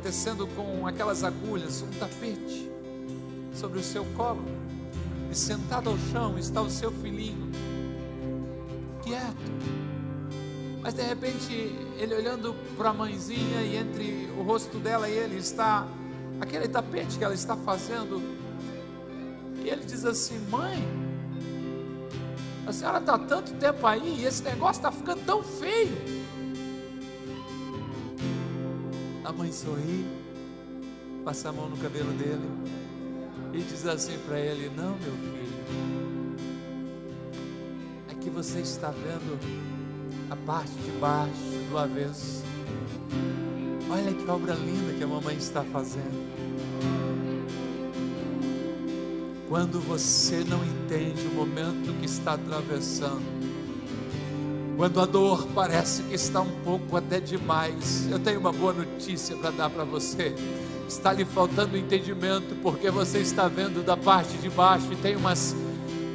tecendo 0.00 0.46
com 0.46 0.86
aquelas 0.86 1.24
agulhas 1.24 1.82
um 1.82 1.90
tapete 1.98 2.70
sobre 3.52 3.80
o 3.80 3.82
seu 3.82 4.04
colo, 4.16 4.44
e 5.28 5.34
sentado 5.34 5.90
ao 5.90 5.98
chão 6.12 6.38
está 6.38 6.62
o 6.62 6.70
seu 6.70 6.92
filhinho 6.92 7.50
quieto. 9.06 9.36
Mas 10.82 10.94
de 10.94 11.02
repente, 11.02 11.52
ele 11.96 12.14
olhando 12.14 12.54
para 12.76 12.90
a 12.90 12.92
mãezinha 12.92 13.62
e 13.62 13.76
entre 13.76 14.30
o 14.38 14.42
rosto 14.42 14.78
dela 14.78 15.08
e 15.08 15.12
ele 15.12 15.36
está 15.36 15.86
aquele 16.40 16.68
tapete 16.68 17.16
que 17.16 17.24
ela 17.24 17.34
está 17.34 17.56
fazendo. 17.56 18.20
E 19.64 19.68
ele 19.68 19.84
diz 19.84 20.04
assim: 20.04 20.38
Mãe, 20.50 20.76
a 22.66 22.72
senhora 22.72 22.98
está 22.98 23.18
tanto 23.18 23.52
tempo 23.54 23.86
aí 23.86 24.20
e 24.20 24.24
esse 24.26 24.42
negócio 24.42 24.80
está 24.80 24.92
ficando 24.92 25.24
tão 25.24 25.42
feio. 25.42 25.96
A 29.24 29.32
mãe 29.32 29.50
sorri, 29.50 30.06
passa 31.24 31.48
a 31.48 31.52
mão 31.52 31.68
no 31.68 31.76
cabelo 31.78 32.12
dele 32.12 32.48
e 33.52 33.58
diz 33.62 33.86
assim 33.86 34.18
para 34.26 34.38
ele: 34.38 34.70
Não, 34.76 34.90
meu 34.98 35.12
filho 35.12 35.95
você 38.36 38.60
está 38.60 38.90
vendo 38.90 39.40
a 40.28 40.36
parte 40.36 40.70
de 40.84 40.90
baixo 41.00 41.32
do 41.70 41.78
avesso. 41.78 42.44
Olha 43.90 44.12
que 44.12 44.30
obra 44.30 44.52
linda 44.52 44.92
que 44.92 45.02
a 45.02 45.06
mamãe 45.06 45.36
está 45.36 45.64
fazendo. 45.64 46.26
Quando 49.48 49.80
você 49.80 50.44
não 50.44 50.62
entende 50.62 51.26
o 51.28 51.30
momento 51.30 51.98
que 51.98 52.04
está 52.04 52.34
atravessando, 52.34 53.24
Quando 54.76 55.00
a 55.00 55.06
dor 55.06 55.46
parece 55.54 56.02
que 56.02 56.14
está 56.14 56.42
um 56.42 56.60
pouco 56.62 56.98
até 56.98 57.18
demais, 57.18 58.06
eu 58.10 58.18
tenho 58.18 58.38
uma 58.38 58.52
boa 58.52 58.74
notícia 58.74 59.34
para 59.34 59.50
dar 59.50 59.70
para 59.70 59.84
você. 59.84 60.34
Está 60.86 61.14
lhe 61.14 61.24
faltando 61.24 61.78
entendimento, 61.78 62.54
porque 62.62 62.90
você 62.90 63.20
está 63.20 63.48
vendo 63.48 63.82
da 63.82 63.96
parte 63.96 64.36
de 64.36 64.50
baixo 64.50 64.92
e 64.92 64.96
tem 64.96 65.16
umas 65.16 65.56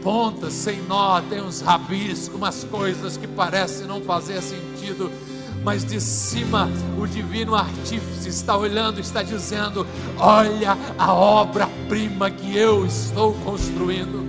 pontas 0.01 0.53
sem 0.53 0.81
nó, 0.83 1.21
tem 1.21 1.41
uns 1.41 1.61
rabiscos, 1.61 2.35
umas 2.35 2.63
coisas 2.63 3.17
que 3.17 3.27
parecem 3.27 3.87
não 3.87 4.01
fazer 4.01 4.41
sentido 4.41 5.11
mas 5.63 5.85
de 5.85 6.01
cima 6.01 6.69
o 6.97 7.05
divino 7.07 7.55
artífice 7.55 8.29
está 8.29 8.57
olhando, 8.57 8.99
está 8.99 9.21
dizendo: 9.21 9.85
Olha 10.17 10.77
a 10.97 11.13
obra-prima 11.13 12.29
que 12.31 12.57
eu 12.57 12.85
estou 12.85 13.33
construindo. 13.45 14.25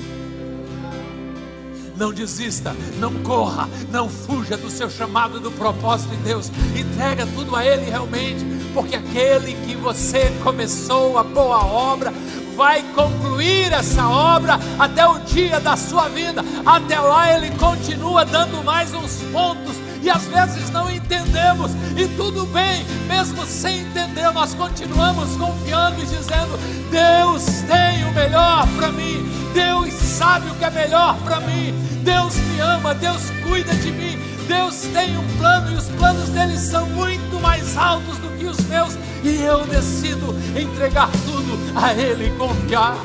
Não 1.96 2.12
desista, 2.12 2.74
não 2.98 3.12
corra, 3.22 3.68
não 3.90 4.08
fuja 4.08 4.56
do 4.56 4.70
seu 4.70 4.90
chamado, 4.90 5.38
do 5.38 5.50
propósito 5.52 6.12
em 6.14 6.22
Deus. 6.22 6.50
Entrega 6.76 7.26
tudo 7.26 7.54
a 7.54 7.64
Ele 7.64 7.84
realmente, 7.84 8.44
porque 8.74 8.96
aquele 8.96 9.54
que 9.66 9.76
você 9.76 10.32
começou 10.42 11.18
a 11.18 11.22
boa 11.22 11.64
obra 11.64 12.12
vai 12.56 12.82
concluir 12.94 13.72
essa 13.72 14.08
obra 14.08 14.58
até 14.78 15.06
o 15.06 15.18
dia 15.20 15.60
da 15.60 15.76
sua 15.76 16.08
vida. 16.08 16.44
Até 16.64 16.98
lá 16.98 17.32
Ele 17.32 17.50
continua 17.56 18.24
dando 18.24 18.62
mais 18.64 18.92
uns 18.94 19.22
pontos 19.32 19.76
e 20.02 20.10
às 20.10 20.24
vezes 20.26 20.68
não 20.70 20.90
entendemos, 20.90 21.70
e 21.96 22.08
tudo 22.16 22.44
bem, 22.46 22.84
mesmo 23.06 23.46
sem 23.46 23.82
entender, 23.82 24.28
nós 24.32 24.52
continuamos 24.52 25.36
confiando 25.36 26.02
e 26.02 26.06
dizendo: 26.06 26.58
Deus 26.90 27.44
tem 27.68 28.04
o 28.04 28.12
melhor 28.12 28.66
para 28.76 28.88
mim, 28.90 29.24
Deus 29.54 29.92
sabe 29.92 30.50
o 30.50 30.54
que 30.56 30.64
é 30.64 30.70
melhor 30.70 31.16
para 31.18 31.38
mim, 31.40 31.72
Deus 32.02 32.34
me 32.34 32.60
ama, 32.60 32.94
Deus 32.94 33.30
cuida 33.46 33.72
de 33.76 33.92
mim, 33.92 34.18
Deus 34.48 34.88
tem 34.92 35.16
um 35.16 35.36
plano 35.38 35.70
e 35.70 35.76
os 35.76 35.88
planos 35.90 36.28
dele 36.30 36.58
são 36.58 36.84
muito 36.86 37.40
mais 37.40 37.76
altos 37.76 38.18
do 38.18 38.28
que 38.36 38.46
os 38.46 38.58
meus, 38.66 38.98
e 39.22 39.42
eu 39.42 39.64
decido 39.66 40.34
entregar 40.58 41.10
tudo 41.24 41.58
a 41.76 41.94
Ele 41.94 42.26
e 42.26 42.30
confiar. 42.36 42.96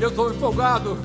Eu 0.00 0.08
estou 0.08 0.32
empolgado 0.32 0.98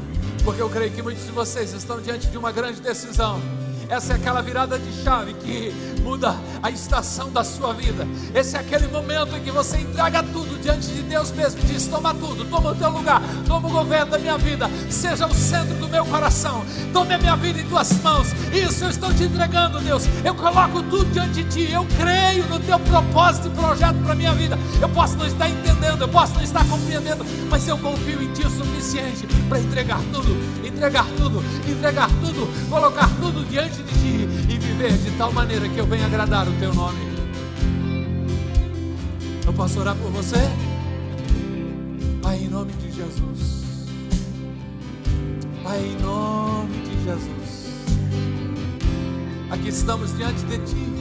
porque 0.43 0.61
eu 0.61 0.69
creio 0.69 0.91
que 0.91 1.01
muitos 1.01 1.25
de 1.25 1.31
vocês 1.31 1.73
estão 1.73 1.99
diante 1.99 2.27
de 2.27 2.37
uma 2.37 2.51
grande 2.51 2.79
decisão. 2.79 3.41
Essa 3.89 4.13
é 4.13 4.15
aquela 4.15 4.41
virada 4.41 4.79
de 4.79 5.03
chave 5.03 5.33
que 5.33 5.71
muda 6.01 6.35
a 6.61 6.71
estação 6.71 7.31
da 7.31 7.43
sua 7.43 7.73
vida. 7.73 8.07
Esse 8.33 8.55
é 8.55 8.59
aquele 8.59 8.87
momento 8.87 9.35
em 9.35 9.41
que 9.41 9.51
você 9.51 9.77
entrega 9.77 10.23
tudo 10.23 10.59
diante 10.61 10.87
de 10.87 11.01
Deus 11.03 11.31
mesmo. 11.31 11.61
Diz: 11.61 11.87
toma 11.87 12.13
tudo, 12.13 12.45
toma 12.45 12.71
o 12.71 12.75
teu 12.75 12.89
lugar, 12.89 13.21
toma 13.45 13.67
o 13.67 13.71
governo 13.71 14.11
da 14.11 14.17
minha 14.17 14.37
vida, 14.37 14.69
seja 14.89 15.27
o 15.27 15.33
centro 15.33 15.74
do 15.85 15.91
meu 15.91 16.05
coração. 16.05 16.65
Tome 16.91 17.13
a 17.13 17.17
minha 17.17 17.35
vida 17.35 17.61
em 17.61 17.65
tuas 17.65 17.91
mãos. 18.01 18.27
Isso 18.51 18.83
eu 18.83 18.89
estou 18.89 19.13
te 19.13 19.23
entregando, 19.23 19.79
Deus. 19.79 20.03
Eu 20.23 20.33
coloco 20.35 20.81
tudo 20.83 21.05
diante 21.11 21.43
de 21.43 21.43
ti. 21.43 21.71
Eu 21.71 21.85
creio 21.97 22.45
no 22.47 22.59
teu 22.59 22.79
propósito 22.79 23.47
e 23.47 23.51
projeto 23.51 23.95
para 24.03 24.13
a 24.13 24.15
minha 24.15 24.33
vida. 24.33 24.57
Eu 24.81 24.89
posso 24.89 25.15
não 25.17 25.25
estar 25.25 25.49
entendendo, 25.49 26.01
eu 26.01 26.07
posso 26.07 26.33
não 26.33 26.41
estar 26.41 26.65
compreendendo, 26.67 27.25
mas 27.49 27.67
eu 27.67 27.77
confio 27.77 28.21
em 28.21 28.31
ti 28.33 28.45
o 28.45 28.49
suficiente 28.49 29.27
para 29.47 29.59
entregar 29.59 29.99
tudo, 30.11 30.35
entregar 30.65 31.05
tudo, 31.17 31.43
entregar 31.69 32.09
tudo, 32.21 32.69
colocar 32.69 33.09
tudo 33.21 33.47
diante 33.49 33.83
de 33.83 33.93
ti 33.93 34.29
e 34.49 34.57
viver 34.57 34.93
de 34.93 35.11
tal 35.11 35.31
maneira 35.31 35.67
que 35.69 35.77
eu 35.77 35.85
venha 35.85 36.05
agradar 36.05 36.47
o 36.47 36.53
teu 36.53 36.73
nome. 36.73 37.15
Eu 39.45 39.53
posso 39.53 39.79
orar 39.79 39.95
por 39.95 40.11
você? 40.11 40.39
Pai, 42.21 42.37
em 42.37 42.49
nome 42.49 42.71
de 42.73 42.91
Jesus. 42.91 43.64
Pai, 45.65 45.79
em 45.79 45.99
nome 45.99 46.77
de 46.81 47.03
Jesus. 47.03 47.65
Aqui 49.49 49.69
estamos 49.69 50.15
diante 50.15 50.45
de 50.45 50.59
ti. 50.59 50.93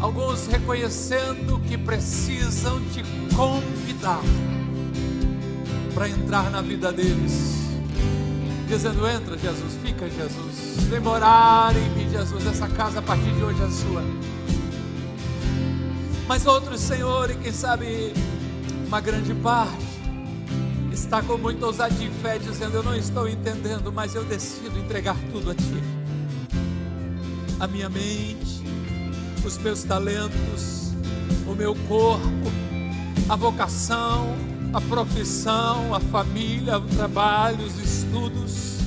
Alguns 0.00 0.46
reconhecendo 0.46 1.58
que 1.66 1.76
precisam 1.76 2.80
te 2.92 3.02
convidar 3.34 4.20
para 5.92 6.08
entrar 6.08 6.52
na 6.52 6.62
vida 6.62 6.92
deles 6.92 7.56
dizendo: 8.68 9.04
Entra, 9.08 9.36
Jesus, 9.36 9.74
fica, 9.82 10.08
Jesus, 10.08 10.84
vem 10.88 11.00
morar 11.00 11.74
em 11.76 11.90
mim, 11.96 12.08
Jesus. 12.08 12.46
Essa 12.46 12.68
casa 12.68 13.00
a 13.00 13.02
partir 13.02 13.32
de 13.32 13.42
hoje 13.42 13.60
é 13.60 13.70
sua. 13.70 14.04
Mas 16.28 16.46
outros, 16.46 16.80
Senhor, 16.80 17.28
e 17.28 17.34
quem 17.34 17.52
sabe 17.52 18.12
uma 18.86 19.00
grande 19.00 19.34
parte, 19.34 19.87
está 20.98 21.22
com 21.22 21.38
muita 21.38 21.64
ousadia 21.66 22.08
e 22.08 22.22
fé, 22.22 22.38
dizendo: 22.38 22.76
Eu 22.76 22.82
não 22.82 22.94
estou 22.94 23.28
entendendo, 23.28 23.92
mas 23.92 24.14
eu 24.14 24.24
decido 24.24 24.78
entregar 24.78 25.16
tudo 25.32 25.50
a 25.50 25.54
Ti. 25.54 25.82
A 27.60 27.66
minha 27.66 27.88
mente, 27.88 28.62
os 29.44 29.56
meus 29.58 29.82
talentos, 29.84 30.92
o 31.46 31.54
meu 31.54 31.74
corpo, 31.88 32.52
a 33.28 33.36
vocação, 33.36 34.34
a 34.72 34.80
profissão, 34.80 35.94
a 35.94 36.00
família, 36.00 36.78
o 36.78 36.82
trabalho, 36.82 37.64
os 37.64 37.78
estudos, 37.78 38.78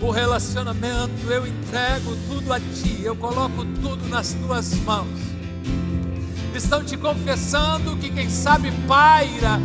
o 0.00 0.10
relacionamento, 0.10 1.30
eu 1.30 1.46
entrego 1.46 2.16
tudo 2.28 2.52
a 2.52 2.60
Ti, 2.60 3.02
eu 3.02 3.16
coloco 3.16 3.64
tudo 3.82 4.08
nas 4.08 4.32
Tuas 4.32 4.74
mãos. 4.80 5.26
Estão 6.54 6.82
te 6.82 6.96
confessando 6.96 7.96
que, 7.98 8.10
quem 8.10 8.30
sabe, 8.30 8.72
paira, 8.88 9.60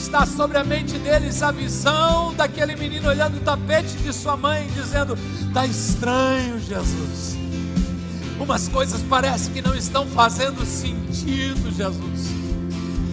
está 0.00 0.24
sobre 0.24 0.56
a 0.56 0.64
mente 0.64 0.98
deles 0.98 1.42
a 1.42 1.52
visão 1.52 2.32
daquele 2.34 2.74
menino 2.74 3.08
olhando 3.08 3.36
o 3.36 3.40
tapete 3.40 3.96
de 3.98 4.12
sua 4.12 4.36
mãe, 4.36 4.66
dizendo: 4.74 5.16
Está 5.46 5.66
estranho, 5.66 6.58
Jesus. 6.58 7.36
Umas 8.38 8.66
coisas 8.68 9.02
parecem 9.02 9.52
que 9.52 9.60
não 9.60 9.74
estão 9.74 10.06
fazendo 10.06 10.64
sentido, 10.64 11.70
Jesus. 11.70 12.30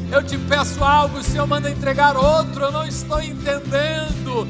Eu 0.10 0.24
te 0.24 0.38
peço 0.38 0.82
algo, 0.82 1.18
o 1.18 1.24
Senhor 1.24 1.46
manda 1.46 1.70
entregar 1.70 2.16
outro, 2.16 2.64
eu 2.64 2.72
não 2.72 2.86
estou 2.86 3.22
entendendo 3.22 4.48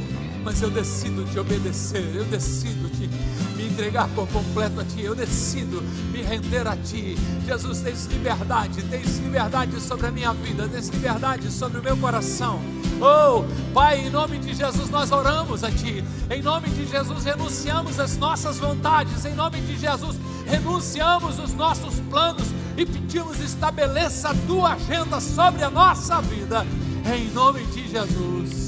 mas 0.48 0.62
eu 0.62 0.70
decido 0.70 1.26
te 1.26 1.38
obedecer, 1.38 2.10
eu 2.16 2.24
decido 2.24 2.90
te 2.92 3.10
me 3.58 3.68
entregar 3.68 4.08
por 4.16 4.26
completo 4.30 4.80
a 4.80 4.86
ti, 4.86 5.02
eu 5.02 5.14
decido 5.14 5.82
me 6.10 6.22
render 6.22 6.66
a 6.66 6.78
ti. 6.78 7.18
Jesus, 7.46 7.82
tens 7.82 8.06
liberdade, 8.06 8.82
tens 8.84 9.18
liberdade 9.18 9.78
sobre 9.82 10.08
a 10.08 10.12
minha 10.12 10.32
vida, 10.32 10.66
tens 10.70 10.88
liberdade 10.88 11.52
sobre 11.52 11.80
o 11.80 11.84
meu 11.84 11.98
coração. 11.98 12.62
Oh, 13.02 13.44
Pai, 13.74 14.08
em 14.08 14.10
nome 14.10 14.40
de 14.40 14.54
Jesus 14.54 14.90
nós 14.90 15.12
oramos 15.12 15.66
a 15.66 15.70
Ti. 15.70 16.02
Em 16.30 16.42
nome 16.42 16.70
de 16.70 16.88
Jesus 16.88 17.26
renunciamos 17.26 18.00
as 18.00 18.18
nossas 18.18 18.58
vontades. 18.58 19.26
Em 19.26 19.36
nome 19.36 19.60
de 19.60 19.78
Jesus 19.78 20.16
renunciamos 20.46 21.40
os 21.40 21.54
nossos 21.54 22.00
planos 22.10 22.48
e 22.78 22.86
pedimos 22.86 23.42
estabeleça 23.42 24.30
a 24.30 24.36
Tua 24.48 24.76
agenda 24.76 25.20
sobre 25.20 25.64
a 25.64 25.70
nossa 25.70 26.22
vida. 26.22 26.66
Em 27.06 27.30
nome 27.34 27.66
de 27.66 27.90
Jesus 27.90 28.67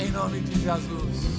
em 0.00 0.10
nome 0.10 0.40
de 0.40 0.60
Jesus. 0.60 1.38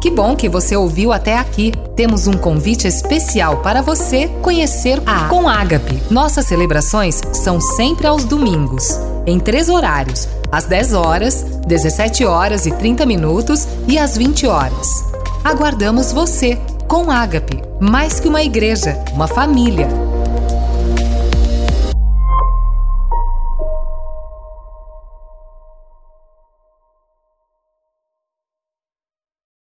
Que 0.00 0.10
bom 0.10 0.34
que 0.34 0.48
você 0.48 0.74
ouviu 0.74 1.12
até 1.12 1.36
aqui. 1.36 1.72
Temos 1.94 2.26
um 2.26 2.32
convite 2.32 2.88
especial 2.88 3.58
para 3.58 3.82
você 3.82 4.28
conhecer 4.42 5.00
a 5.04 5.28
Com 5.28 5.46
Ágape. 5.46 6.02
Nossas 6.10 6.46
celebrações 6.46 7.20
são 7.34 7.60
sempre 7.60 8.06
aos 8.06 8.24
domingos, 8.24 8.98
em 9.26 9.38
três 9.38 9.68
horários: 9.68 10.26
às 10.50 10.64
10 10.64 10.94
horas, 10.94 11.42
17 11.66 12.24
horas 12.24 12.64
e 12.64 12.70
30 12.70 13.04
minutos 13.04 13.68
e 13.86 13.98
às 13.98 14.16
20 14.16 14.46
horas. 14.46 15.09
Aguardamos 15.42 16.12
você 16.12 16.58
com 16.86 17.10
Ágape, 17.10 17.62
mais 17.80 18.20
que 18.20 18.28
uma 18.28 18.42
igreja, 18.42 19.02
uma 19.14 19.26
família. 19.26 19.88